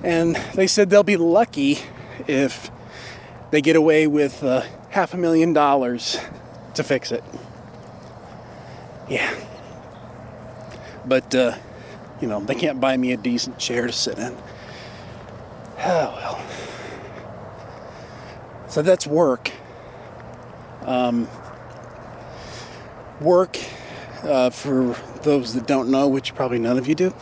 And 0.03 0.35
they 0.53 0.67
said 0.67 0.89
they'll 0.89 1.03
be 1.03 1.17
lucky 1.17 1.79
if 2.27 2.69
they 3.51 3.61
get 3.61 3.75
away 3.75 4.07
with 4.07 4.43
uh, 4.43 4.63
half 4.89 5.13
a 5.13 5.17
million 5.17 5.53
dollars 5.53 6.17
to 6.75 6.83
fix 6.83 7.11
it. 7.11 7.23
Yeah. 9.09 9.33
But, 11.05 11.33
uh, 11.33 11.57
you 12.21 12.27
know, 12.27 12.39
they 12.39 12.55
can't 12.55 12.79
buy 12.79 12.97
me 12.97 13.13
a 13.13 13.17
decent 13.17 13.59
chair 13.59 13.87
to 13.87 13.93
sit 13.93 14.17
in. 14.17 14.35
Oh, 15.79 16.13
well. 16.15 16.41
So 18.69 18.81
that's 18.81 19.07
work. 19.07 19.51
Um, 20.83 21.27
work 23.21 23.57
uh, 24.23 24.49
for 24.49 24.95
those 25.23 25.53
that 25.53 25.67
don't 25.67 25.89
know, 25.89 26.07
which 26.07 26.35
probably 26.35 26.59
none 26.59 26.77
of 26.77 26.87
you 26.87 26.95
do, 26.95 27.13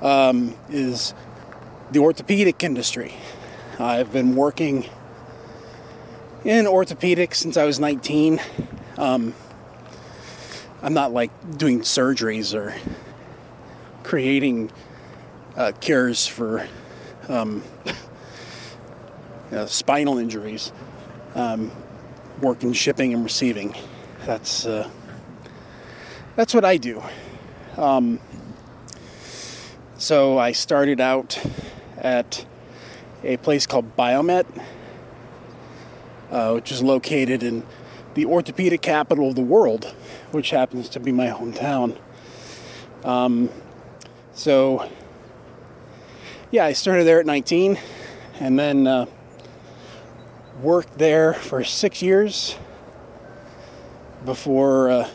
um, 0.00 0.54
is 0.70 1.14
the 1.90 1.98
orthopedic 1.98 2.62
industry. 2.62 3.14
I've 3.78 4.12
been 4.12 4.34
working 4.34 4.88
in 6.44 6.66
orthopedics 6.66 7.36
since 7.36 7.56
I 7.56 7.64
was 7.64 7.78
19. 7.78 8.40
Um, 8.98 9.34
I'm 10.82 10.94
not 10.94 11.12
like 11.12 11.30
doing 11.56 11.80
surgeries 11.80 12.54
or 12.54 12.74
creating 14.02 14.72
uh, 15.56 15.72
cures 15.80 16.26
for 16.26 16.66
um, 17.28 17.62
spinal 19.66 20.18
injuries. 20.18 20.72
Um, 21.34 21.70
working 22.42 22.72
shipping 22.72 23.14
and 23.14 23.24
receiving. 23.24 23.74
That's 24.26 24.66
uh, 24.66 24.90
that's 26.36 26.54
what 26.54 26.64
I 26.64 26.76
do. 26.76 27.02
Um, 27.76 28.20
so 29.98 30.38
I 30.38 30.52
started 30.52 31.00
out 31.00 31.38
at 31.98 32.44
a 33.22 33.36
place 33.36 33.66
called 33.66 33.96
Biomet, 33.96 34.46
uh, 36.30 36.52
which 36.52 36.72
is 36.72 36.82
located 36.82 37.42
in 37.42 37.64
the 38.14 38.26
orthopedic 38.26 38.82
capital 38.82 39.28
of 39.28 39.36
the 39.36 39.42
world, 39.42 39.94
which 40.32 40.50
happens 40.50 40.88
to 40.90 41.00
be 41.00 41.12
my 41.12 41.28
hometown. 41.28 41.98
Um, 43.04 43.48
so, 44.34 44.88
yeah, 46.50 46.64
I 46.64 46.72
started 46.72 47.04
there 47.04 47.20
at 47.20 47.26
19 47.26 47.78
and 48.40 48.58
then 48.58 48.86
uh, 48.86 49.06
worked 50.60 50.98
there 50.98 51.34
for 51.34 51.62
six 51.64 52.02
years 52.02 52.56
before 54.24 54.90
uh, 54.90 55.08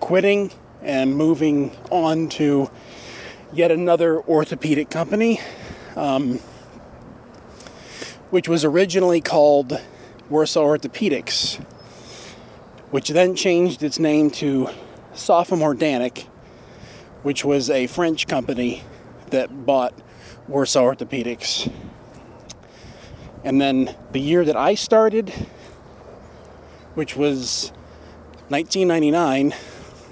quitting 0.00 0.50
and 0.82 1.16
moving 1.16 1.76
on 1.90 2.28
to 2.30 2.70
yet 3.52 3.70
another 3.70 4.20
orthopedic 4.22 4.90
company, 4.90 5.40
um, 5.96 6.38
which 8.30 8.48
was 8.48 8.64
originally 8.64 9.20
called 9.20 9.80
Warsaw 10.28 10.62
Orthopedics, 10.62 11.56
which 12.90 13.08
then 13.08 13.34
changed 13.34 13.82
its 13.82 13.98
name 13.98 14.30
to 14.30 14.68
Sofamor 15.14 15.74
Danek, 15.74 16.26
which 17.22 17.44
was 17.44 17.68
a 17.68 17.86
French 17.88 18.26
company 18.26 18.82
that 19.30 19.66
bought 19.66 19.92
Warsaw 20.48 20.82
Orthopedics. 20.82 21.70
And 23.44 23.60
then 23.60 23.94
the 24.12 24.20
year 24.20 24.44
that 24.44 24.56
I 24.56 24.74
started, 24.74 25.30
which 26.94 27.16
was 27.16 27.72
1999, 28.48 29.54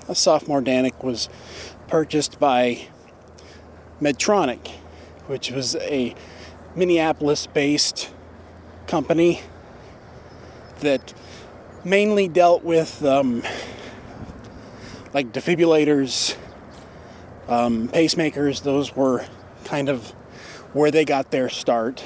a 0.09 0.13
Sofamor 0.13 0.65
Danek 0.65 1.05
was 1.05 1.29
purchased 1.87 2.41
by 2.41 2.89
Medtronic, 4.01 4.69
which 5.27 5.51
was 5.51 5.77
a 5.77 6.15
Minneapolis 6.75 7.47
based 7.47 8.11
company 8.87 9.43
that 10.81 11.13
mainly 11.85 12.29
dealt 12.29 12.65
with 12.65 13.05
um, 13.05 13.43
like 15.13 15.33
defibrillators, 15.33 16.37
um, 17.49 17.89
pacemakers. 17.89 18.63
Those 18.63 18.97
were 18.97 19.27
kind 19.65 19.89
of 19.89 20.11
where 20.73 20.91
they 20.91 21.05
got 21.05 21.31
their 21.31 21.49
start. 21.49 22.03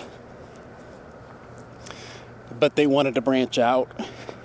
But 2.58 2.76
they 2.76 2.86
wanted 2.86 3.14
to 3.14 3.20
branch 3.20 3.58
out 3.58 3.90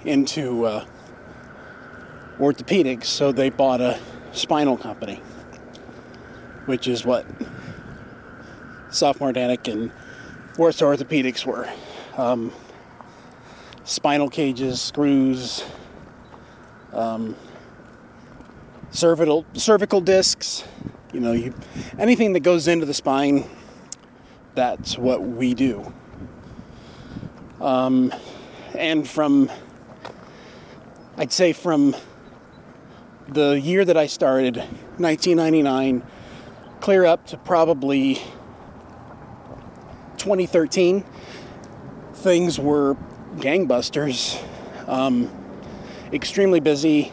into 0.05 0.65
uh, 0.65 0.85
orthopedics, 2.39 3.05
so 3.05 3.31
they 3.31 3.49
bought 3.49 3.81
a 3.81 3.99
spinal 4.31 4.77
company, 4.77 5.21
which 6.65 6.87
is 6.87 7.05
what 7.05 7.25
Sofamor 8.89 9.35
and 9.67 9.91
Warsaw 10.57 10.85
Orthopedics 10.85 11.45
were. 11.45 11.69
Um, 12.17 12.51
spinal 13.83 14.29
cages, 14.29 14.81
screws, 14.81 15.63
um, 16.93 17.35
cervical 18.91 19.45
cervical 19.53 20.01
discs. 20.01 20.63
You 21.13 21.19
know, 21.19 21.31
you, 21.31 21.53
anything 21.97 22.33
that 22.33 22.41
goes 22.41 22.67
into 22.67 22.85
the 22.85 22.93
spine. 22.93 23.49
That's 24.55 24.97
what 24.97 25.21
we 25.21 25.53
do. 25.53 25.93
Um, 27.61 28.11
and 28.73 29.07
from, 29.07 29.51
I'd 31.15 31.31
say 31.31 31.53
from 31.53 31.95
the 33.27 33.59
year 33.59 33.83
that 33.83 33.97
I 33.97 34.07
started, 34.07 34.57
1999, 34.97 36.03
clear 36.79 37.05
up 37.05 37.25
to 37.27 37.37
probably 37.37 38.15
2013, 40.17 41.03
things 42.13 42.59
were 42.59 42.95
gangbusters. 43.35 44.41
Um, 44.87 45.29
extremely 46.13 46.59
busy. 46.59 47.11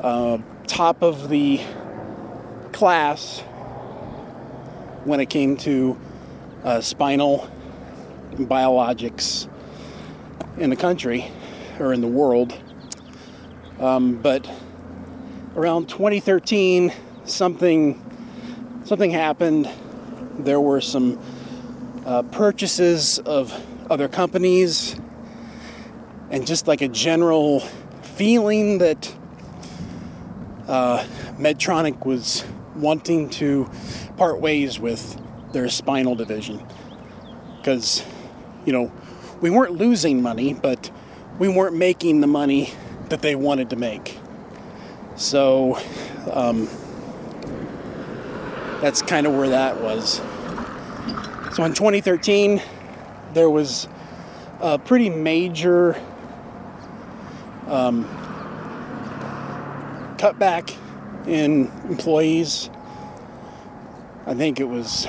Uh, 0.00 0.38
top 0.66 1.02
of 1.02 1.28
the 1.28 1.60
class 2.72 3.40
when 5.04 5.20
it 5.20 5.30
came 5.30 5.56
to 5.56 5.98
uh, 6.62 6.80
spinal 6.80 7.48
biologics 8.32 9.48
in 10.58 10.70
the 10.70 10.76
country 10.76 11.30
or 11.78 11.92
in 11.92 12.00
the 12.00 12.08
world. 12.08 12.58
Um, 13.80 14.16
but 14.16 14.48
around 15.56 15.88
2013, 15.88 16.92
something 17.24 18.00
something 18.84 19.10
happened. 19.10 19.68
There 20.38 20.60
were 20.60 20.80
some 20.80 21.18
uh, 22.04 22.22
purchases 22.22 23.18
of 23.20 23.52
other 23.90 24.08
companies, 24.08 24.96
and 26.30 26.46
just 26.46 26.66
like 26.66 26.82
a 26.82 26.88
general 26.88 27.60
feeling 28.02 28.78
that 28.78 29.14
uh, 30.68 31.04
Medtronic 31.38 32.04
was 32.04 32.44
wanting 32.76 33.30
to 33.30 33.70
part 34.16 34.40
ways 34.40 34.78
with 34.78 35.20
their 35.52 35.68
spinal 35.68 36.14
division. 36.14 36.64
Because, 37.56 38.04
you 38.66 38.72
know, 38.72 38.92
we 39.40 39.50
weren't 39.50 39.72
losing 39.72 40.20
money, 40.20 40.52
but 40.52 40.90
we 41.38 41.48
weren't 41.48 41.76
making 41.76 42.20
the 42.20 42.26
money 42.26 42.72
that 43.08 43.22
they 43.22 43.34
wanted 43.34 43.70
to 43.70 43.76
make. 43.76 44.18
So 45.16 45.78
um, 46.32 46.68
that's 48.80 49.02
kind 49.02 49.26
of 49.26 49.34
where 49.34 49.48
that 49.50 49.80
was. 49.80 50.20
So 51.54 51.62
in 51.64 51.72
2013, 51.72 52.60
there 53.32 53.48
was 53.48 53.88
a 54.60 54.78
pretty 54.78 55.08
major 55.08 55.94
um, 57.68 58.04
cutback 60.18 60.76
in 61.26 61.70
employees. 61.88 62.70
I 64.26 64.34
think 64.34 64.58
it 64.58 64.68
was 64.68 65.06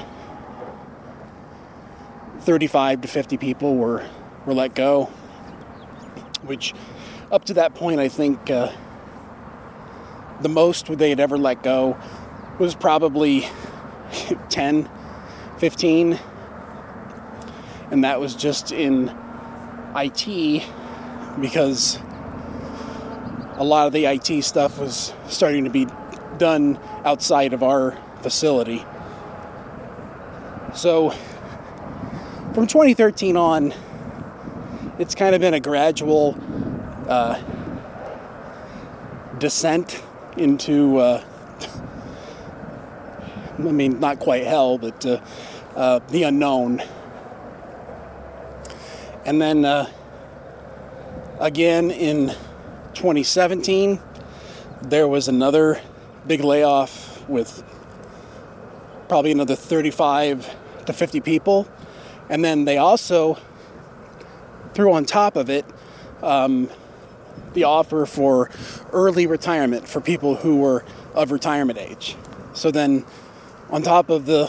35 2.41 3.01
to 3.01 3.07
50 3.07 3.37
people 3.37 3.75
were, 3.75 4.07
were 4.45 4.53
let 4.53 4.75
go, 4.75 5.05
which 6.43 6.73
up 7.31 7.45
to 7.45 7.55
that 7.55 7.73
point, 7.73 7.99
I 7.99 8.07
think 8.07 8.51
uh, 8.51 8.71
the 10.41 10.49
most 10.49 10.87
they 10.97 11.09
had 11.09 11.19
ever 11.19 11.37
let 11.37 11.63
go 11.63 11.97
was 12.59 12.75
probably 12.75 13.47
10, 14.49 14.89
15. 15.57 16.19
And 17.91 18.03
that 18.03 18.19
was 18.19 18.35
just 18.35 18.71
in 18.71 19.15
IT 19.95 20.63
because 21.39 21.99
a 23.57 23.63
lot 23.63 23.87
of 23.87 23.93
the 23.93 24.05
IT 24.05 24.43
stuff 24.43 24.79
was 24.79 25.13
starting 25.27 25.63
to 25.63 25.69
be 25.69 25.87
done 26.37 26.77
outside 27.05 27.53
of 27.53 27.63
our 27.63 27.97
facility. 28.21 28.83
So 30.73 31.11
from 32.53 32.67
2013 32.67 33.37
on, 33.37 33.73
it's 34.99 35.15
kind 35.15 35.35
of 35.35 35.41
been 35.41 35.53
a 35.53 35.59
gradual 35.59 36.37
uh, 37.07 37.41
descent 39.39 40.01
into, 40.37 40.97
uh, 40.97 41.23
I 43.57 43.61
mean, 43.61 43.99
not 43.99 44.19
quite 44.19 44.45
hell, 44.45 44.77
but 44.77 45.05
uh, 45.05 45.19
uh 45.75 45.99
the 46.09 46.23
unknown. 46.23 46.81
And 49.25 49.41
then 49.41 49.65
uh, 49.65 49.89
again 51.39 51.91
in 51.91 52.27
2017, 52.93 53.99
there 54.83 55.07
was 55.07 55.27
another 55.27 55.81
big 56.27 56.43
layoff 56.43 57.27
with 57.27 57.63
probably 59.07 59.31
another 59.31 59.55
35 59.55 60.55
to 60.85 60.93
50 60.93 61.21
people. 61.21 61.67
And 62.29 62.43
then 62.43 62.65
they 62.65 62.77
also 62.77 63.37
threw 64.73 64.93
on 64.93 65.05
top 65.05 65.35
of 65.35 65.49
it 65.49 65.65
um, 66.21 66.69
the 67.55 67.63
offer 67.63 68.05
for 68.05 68.51
early 68.93 69.25
retirement 69.25 69.87
for 69.87 69.99
people 69.99 70.35
who 70.35 70.57
were 70.57 70.85
of 71.15 71.31
retirement 71.31 71.79
age. 71.79 72.15
So 72.53 72.69
then, 72.69 73.05
on 73.69 73.81
top 73.81 74.09
of 74.09 74.25
the 74.25 74.47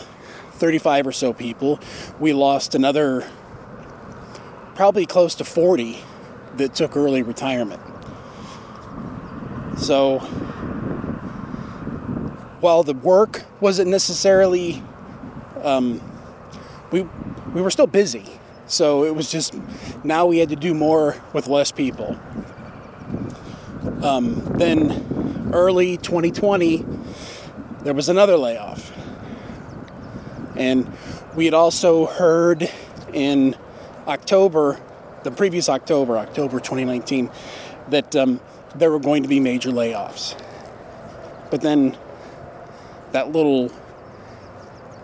35 0.52 1.07
or 1.07 1.12
so 1.12 1.32
people, 1.32 1.80
we 2.20 2.32
lost 2.32 2.74
another 2.74 3.26
probably 4.74 5.07
close 5.07 5.34
to 5.36 5.44
40 5.44 5.98
that 6.57 6.74
took 6.74 6.96
early 6.96 7.22
retirement. 7.22 7.80
So, 9.78 10.18
while 12.61 12.82
the 12.82 12.94
work 12.94 13.44
wasn't 13.61 13.90
necessarily, 13.90 14.82
um, 15.62 16.00
we 16.90 17.02
we 17.52 17.62
were 17.62 17.70
still 17.70 17.86
busy. 17.86 18.24
So 18.66 19.04
it 19.04 19.14
was 19.14 19.30
just 19.30 19.54
now 20.04 20.26
we 20.26 20.38
had 20.38 20.48
to 20.48 20.57
do 20.57 20.74
more 20.74 21.16
with 21.32 21.46
less 21.46 21.70
people. 21.70 22.18
Um, 24.07 24.36
then 24.57 25.50
early 25.52 25.96
2020, 25.96 26.86
there 27.82 27.92
was 27.92 28.09
another 28.09 28.36
layoff. 28.36 28.92
And 30.57 30.92
we 31.34 31.44
had 31.44 31.54
also 31.54 32.07
heard 32.07 32.70
in 33.12 33.57
October, 34.07 34.80
the 35.24 35.32
previous 35.32 35.68
October, 35.68 36.18
October 36.18 36.61
2019, 36.61 37.32
that 37.88 38.14
um, 38.14 38.40
there 38.76 38.92
were 38.92 39.00
going 39.00 39.24
to 39.24 39.28
be 39.28 39.40
major 39.40 39.70
layoffs. 39.70 40.40
But 41.50 41.62
then 41.62 41.98
that 43.11 43.32
little 43.32 43.72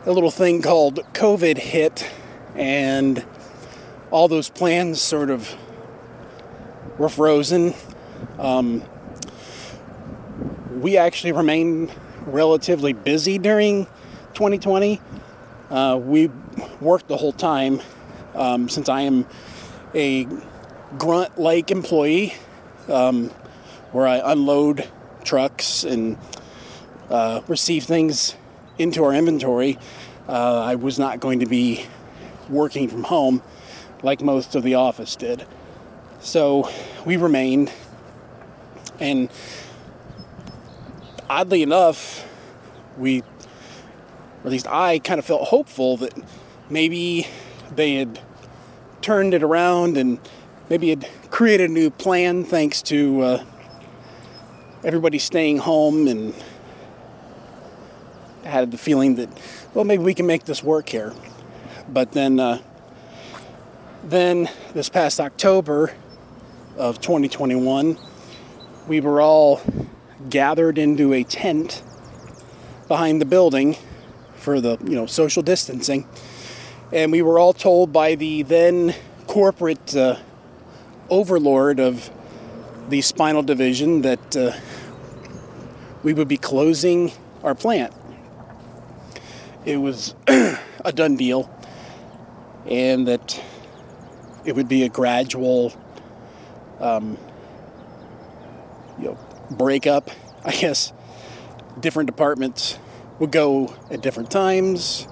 a 0.07 0.12
little 0.12 0.30
thing 0.30 0.62
called 0.62 1.00
COVID 1.12 1.59
hit, 1.59 2.09
and 2.55 3.26
all 4.12 4.28
those 4.28 4.48
plans 4.48 5.03
sort 5.03 5.30
of 5.30 5.57
were 6.98 7.09
frozen. 7.09 7.74
Um, 8.38 8.84
we 10.83 10.97
actually 10.97 11.30
remained 11.30 11.93
relatively 12.26 12.93
busy 12.93 13.39
during 13.39 13.87
2020. 14.35 15.01
Uh, 15.70 15.99
we 16.03 16.28
worked 16.80 17.07
the 17.07 17.16
whole 17.16 17.33
time 17.33 17.80
um, 18.35 18.68
since 18.68 18.89
I 18.89 19.03
am 19.03 19.24
a 19.95 20.26
grunt 20.99 21.39
like 21.39 21.70
employee 21.70 22.35
um, 22.89 23.28
where 23.93 24.09
I 24.09 24.33
unload 24.33 24.91
trucks 25.22 25.85
and 25.85 26.18
uh, 27.09 27.43
receive 27.47 27.85
things 27.85 28.35
into 28.76 29.05
our 29.05 29.14
inventory. 29.14 29.78
Uh, 30.28 30.62
I 30.62 30.74
was 30.74 30.99
not 30.99 31.20
going 31.20 31.41
to 31.41 31.47
be 31.47 31.87
working 32.49 32.89
from 32.89 33.05
home 33.05 33.41
like 34.03 34.20
most 34.20 34.57
of 34.57 34.64
the 34.64 34.74
office 34.74 35.14
did. 35.14 35.47
So 36.18 36.68
we 37.07 37.16
remained, 37.16 37.70
and 38.99 39.30
oddly 41.33 41.62
enough, 41.62 42.28
we, 42.99 43.20
or 43.20 43.24
at 44.45 44.51
least 44.51 44.66
I, 44.66 44.99
kind 44.99 45.18
of 45.18 45.24
felt 45.24 45.49
hopeful 45.49 45.97
that 45.97 46.12
maybe 46.68 47.26
they 47.74 47.95
had 47.95 48.20
turned 49.01 49.33
it 49.33 49.43
around 49.43 49.97
and 49.97 50.20
maybe 50.68 50.91
had 50.91 51.09
created 51.30 51.70
a 51.70 51.72
new 51.72 51.89
plan 51.89 52.45
thanks 52.45 52.83
to 52.83 53.22
uh, 53.22 53.45
everybody 54.85 55.18
staying 55.18 55.57
home 55.57 56.07
and 56.07 56.35
had 58.45 58.70
the 58.70 58.76
feeling 58.76 59.14
that, 59.14 59.30
well, 59.72 59.87
maybe 59.87 60.03
we 60.03 60.12
can 60.12 60.26
make 60.26 60.45
this 60.45 60.62
work 60.62 60.91
here. 60.91 61.14
But 61.89 62.12
then, 62.12 62.41
uh, 62.41 62.59
then 64.05 64.51
this 64.74 64.91
past 64.91 65.18
October 65.18 65.95
of 66.76 67.01
2021, 67.01 67.97
we 68.87 69.01
were 69.01 69.22
all 69.22 69.62
gathered 70.29 70.79
into 70.79 71.12
a 71.12 71.25
tent 71.25 71.83
behind 72.89 73.20
the 73.20 73.25
building 73.25 73.77
for 74.35 74.61
the 74.61 74.79
you 74.85 74.95
know 74.95 75.07
social 75.07 75.43
distancing, 75.43 76.07
and 76.93 77.12
we 77.12 77.23
were 77.23 77.39
all 77.39 77.53
told 77.53 77.93
by 77.93 78.14
the 78.14 78.43
then 78.43 78.95
corporate 79.27 79.97
uh, 79.97 80.16
overlord 81.09 81.81
of 81.81 82.11
the 82.89 83.01
spinal 83.01 83.43
division 83.43 84.03
that 84.03 84.37
uh, 84.37 84.53
we 86.03 86.12
would 86.12 86.29
be 86.29 86.37
closing 86.37 87.12
our 87.43 87.55
plant. 87.55 87.93
It 89.64 89.77
was 89.77 90.14
a 90.27 90.93
done 90.93 91.16
deal 91.16 91.49
and 92.66 93.07
that 93.09 93.43
it 94.45 94.55
would 94.55 94.68
be 94.68 94.83
a 94.83 94.89
gradual 94.89 95.73
um, 96.81 97.16
you 98.99 99.07
know 99.07 99.18
breakup 99.53 100.11
i 100.44 100.53
guess 100.53 100.92
different 101.80 102.07
departments 102.07 102.78
would 103.18 103.30
go 103.30 103.74
at 103.90 104.00
different 104.03 104.30
times 104.30 105.07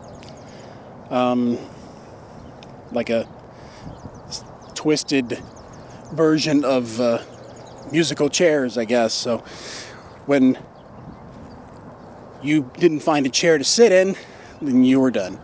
um, 1.11 1.59
like 2.93 3.11
a 3.11 3.29
twisted 4.75 5.43
version 6.13 6.65
of 6.65 7.01
uh, 7.01 7.19
musical 7.93 8.29
chairs 8.29 8.79
i 8.79 8.85
guess 8.85 9.13
so 9.13 9.39
when 10.27 10.59
you 12.43 12.71
didn't 12.79 13.01
find 13.01 13.27
a 13.27 13.29
chair 13.29 13.59
to 13.59 13.65
sit 13.65 13.93
in 13.93 14.17
then 14.63 14.85
you 14.85 15.01
were 15.01 15.11
done. 15.11 15.39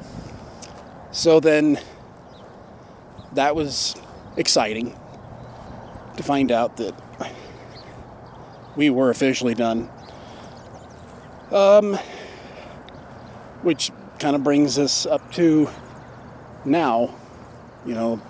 So 1.10 1.40
then 1.40 1.78
that 3.32 3.56
was 3.56 3.96
exciting 4.36 4.94
to 6.16 6.22
find 6.22 6.52
out 6.52 6.76
that 6.76 6.94
we 8.76 8.90
were 8.90 9.10
officially 9.10 9.54
done. 9.54 9.88
Um, 11.50 11.98
which 13.62 13.90
kind 14.18 14.36
of 14.36 14.44
brings 14.44 14.78
us 14.78 15.06
up 15.06 15.32
to 15.32 15.68
now, 16.64 17.14
you 17.84 17.94
know, 17.94 18.20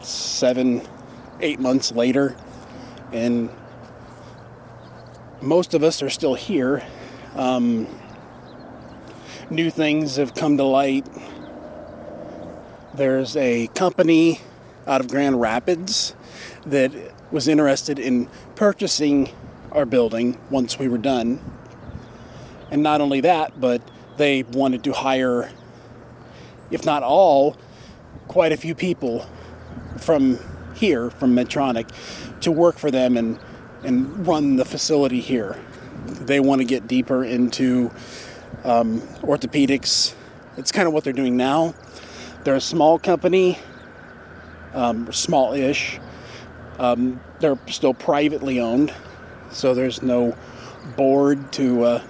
seven, 0.00 0.82
eight 1.40 1.58
months 1.58 1.92
later, 1.92 2.36
and 3.12 3.50
most 5.40 5.74
of 5.74 5.82
us 5.82 6.02
are 6.02 6.10
still 6.10 6.34
here. 6.34 6.84
Um, 7.34 7.86
new 9.50 9.70
things 9.70 10.16
have 10.16 10.34
come 10.34 10.56
to 10.56 10.64
light. 10.64 11.06
There's 12.94 13.36
a 13.36 13.68
company 13.68 14.40
out 14.86 15.00
of 15.00 15.08
Grand 15.08 15.40
Rapids 15.40 16.14
that 16.66 16.92
was 17.30 17.48
interested 17.48 17.98
in 17.98 18.28
purchasing 18.54 19.30
our 19.72 19.84
building 19.84 20.38
once 20.50 20.78
we 20.78 20.88
were 20.88 20.98
done. 20.98 21.40
And 22.70 22.82
not 22.82 23.00
only 23.00 23.20
that, 23.20 23.60
but 23.60 23.82
they 24.16 24.42
wanted 24.42 24.84
to 24.84 24.92
hire, 24.92 25.50
if 26.70 26.84
not 26.84 27.02
all, 27.02 27.56
quite 28.28 28.52
a 28.52 28.56
few 28.56 28.74
people 28.74 29.26
from 29.98 30.38
here, 30.74 31.10
from 31.10 31.34
Medtronic, 31.34 31.88
to 32.40 32.50
work 32.50 32.78
for 32.78 32.90
them 32.90 33.16
and, 33.16 33.38
and 33.82 34.26
run 34.26 34.56
the 34.56 34.64
facility 34.64 35.20
here. 35.20 35.58
They 36.06 36.40
want 36.40 36.60
to 36.60 36.64
get 36.64 36.86
deeper 36.86 37.24
into 37.24 37.90
um, 38.64 39.00
orthopedics. 39.22 40.14
It's 40.56 40.72
kind 40.72 40.86
of 40.86 40.94
what 40.94 41.04
they're 41.04 41.12
doing 41.12 41.36
now. 41.36 41.74
They're 42.44 42.56
a 42.56 42.60
small 42.60 42.98
company, 42.98 43.58
um, 44.72 45.12
small-ish. 45.12 45.98
Um, 46.78 47.20
they're 47.40 47.58
still 47.68 47.94
privately 47.94 48.60
owned, 48.60 48.92
so 49.50 49.74
there's 49.74 50.02
no 50.02 50.36
board 50.96 51.52
to 51.54 51.84
uh, 51.84 52.02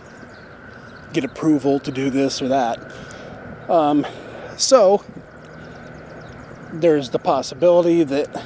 get 1.13 1.25
approval 1.25 1.79
to 1.81 1.93
do 1.93 2.11
this 2.11 2.41
or 2.41 2.49
that. 2.49 2.79
Um, 3.69 4.07
so 4.57 5.05
there's 6.73 7.11
the 7.11 7.19
possibility 7.19 8.05
that 8.05 8.45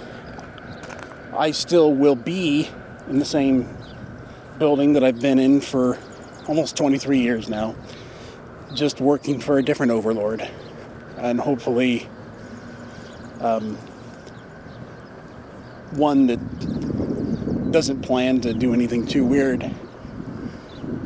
I 1.37 1.53
still 1.53 1.93
will 1.93 2.17
be 2.17 2.69
in 3.09 3.19
the 3.19 3.25
same 3.25 3.69
building 4.59 4.95
that 4.95 5.05
I've 5.05 5.21
been 5.21 5.39
in 5.39 5.61
for 5.61 5.99
almost 6.49 6.77
23 6.77 7.21
years 7.21 7.49
now 7.49 7.77
just 8.75 9.01
working 9.01 9.41
for 9.41 9.59
a 9.59 9.63
different 9.63 9.93
overlord, 9.93 10.49
and 11.17 11.41
hopefully, 11.41 12.09
um, 13.41 13.79
one 15.93 16.27
that 16.27 17.73
doesn't 17.73 18.03
plan 18.03 18.41
to 18.41 18.55
do 18.55 18.73
anything 18.73 19.07
too 19.07 19.25
weird 19.25 19.71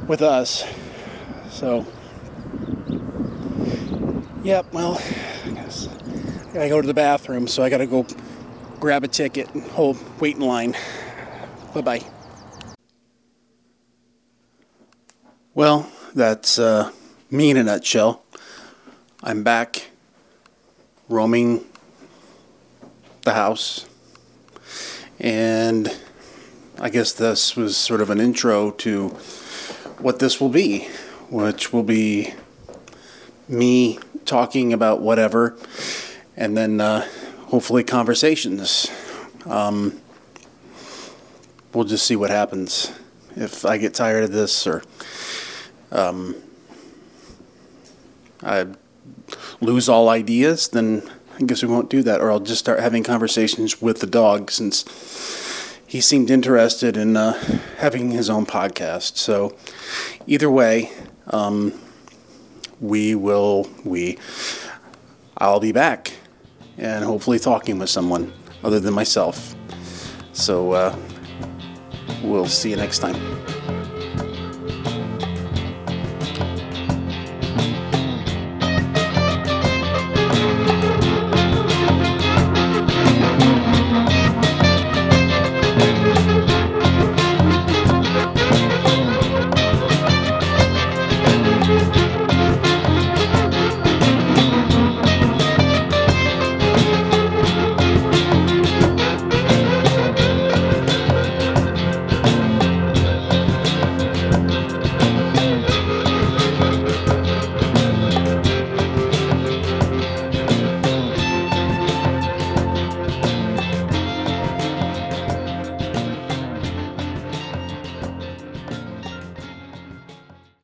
with 0.07 0.22
us. 0.22 0.64
So, 1.51 1.87
yep, 4.43 4.72
well, 4.72 5.01
I 5.45 5.51
guess 5.51 5.89
I 6.51 6.55
gotta 6.55 6.68
go 6.68 6.80
to 6.80 6.87
the 6.87 6.95
bathroom, 6.95 7.47
so 7.47 7.62
I 7.62 7.68
gotta 7.68 7.87
go 7.87 8.07
grab 8.80 9.05
a 9.05 9.09
ticket 9.09 9.53
and 9.55 9.62
hold, 9.70 9.99
wait 10.20 10.37
in 10.37 10.43
line. 10.43 10.76
Bye 11.74 11.80
bye. 11.80 12.03
Well, 15.55 15.91
that's 16.14 16.59
uh, 16.59 16.91
me 17.30 17.51
in 17.51 17.57
a 17.57 17.62
nutshell. 17.62 18.22
I'm 19.22 19.43
back 19.43 19.91
roaming 21.09 21.64
the 23.22 23.35
house, 23.35 23.87
and 25.23 25.97
I 26.81 26.91
guess 26.91 27.12
this 27.12 27.57
was 27.57 27.77
sort 27.77 28.01
of 28.01 28.11
an 28.11 28.20
intro 28.20 28.73
to 28.73 29.09
what 30.01 30.18
this 30.18 30.41
will 30.41 30.49
be, 30.49 30.89
which 31.31 31.73
will 31.73 31.85
be 31.85 32.35
me 33.49 34.01
talking 34.25 34.73
about 34.73 35.01
whatever, 35.01 35.57
and 36.37 36.57
then 36.57 36.81
uh, 36.81 37.07
hopefully 37.47 37.85
conversations. 37.85 38.91
Um, 39.47 40.01
we'll 41.73 41.85
just 41.85 42.05
see 42.05 42.16
what 42.16 42.31
happens 42.31 42.93
if 43.37 43.64
I 43.64 43.79
get 43.79 43.95
tired 43.95 44.25
of 44.25 44.33
this 44.33 44.66
or. 44.66 44.83
Um, 45.93 46.35
I 48.43 48.66
lose 49.61 49.89
all 49.89 50.09
ideas, 50.09 50.68
then 50.68 51.09
I 51.43 51.45
guess 51.47 51.62
we 51.62 51.68
won't 51.68 51.90
do 51.90 52.03
that. 52.05 52.20
Or 52.20 52.30
I'll 52.30 52.40
just 52.40 52.61
start 52.61 52.80
having 52.80 53.03
conversations 53.03 53.82
with 53.82 54.01
the 54.01 54.07
dog 54.07 54.51
since 54.51 54.84
he 55.86 56.01
seemed 56.01 56.30
interested 56.30 56.97
in 56.97 57.16
uh, 57.16 57.32
having 57.78 58.12
his 58.12 58.30
own 58.30 58.47
podcast. 58.47 59.16
So, 59.16 59.57
either 60.26 60.51
way, 60.51 60.93
um, 61.26 61.72
we 62.80 63.14
will 63.14 63.68
we 63.84 64.18
I'll 65.38 65.61
be 65.61 65.72
back 65.72 66.12
and 66.78 67.05
hopefully 67.05 67.38
talking 67.38 67.78
with 67.78 67.90
someone 67.90 68.32
other 68.62 68.80
than 68.80 68.95
myself. 68.95 69.55
So 70.32 70.72
uh, 70.72 70.97
we'll 72.22 72.47
see 72.47 72.70
you 72.70 72.76
next 72.76 72.99
time. 73.01 73.82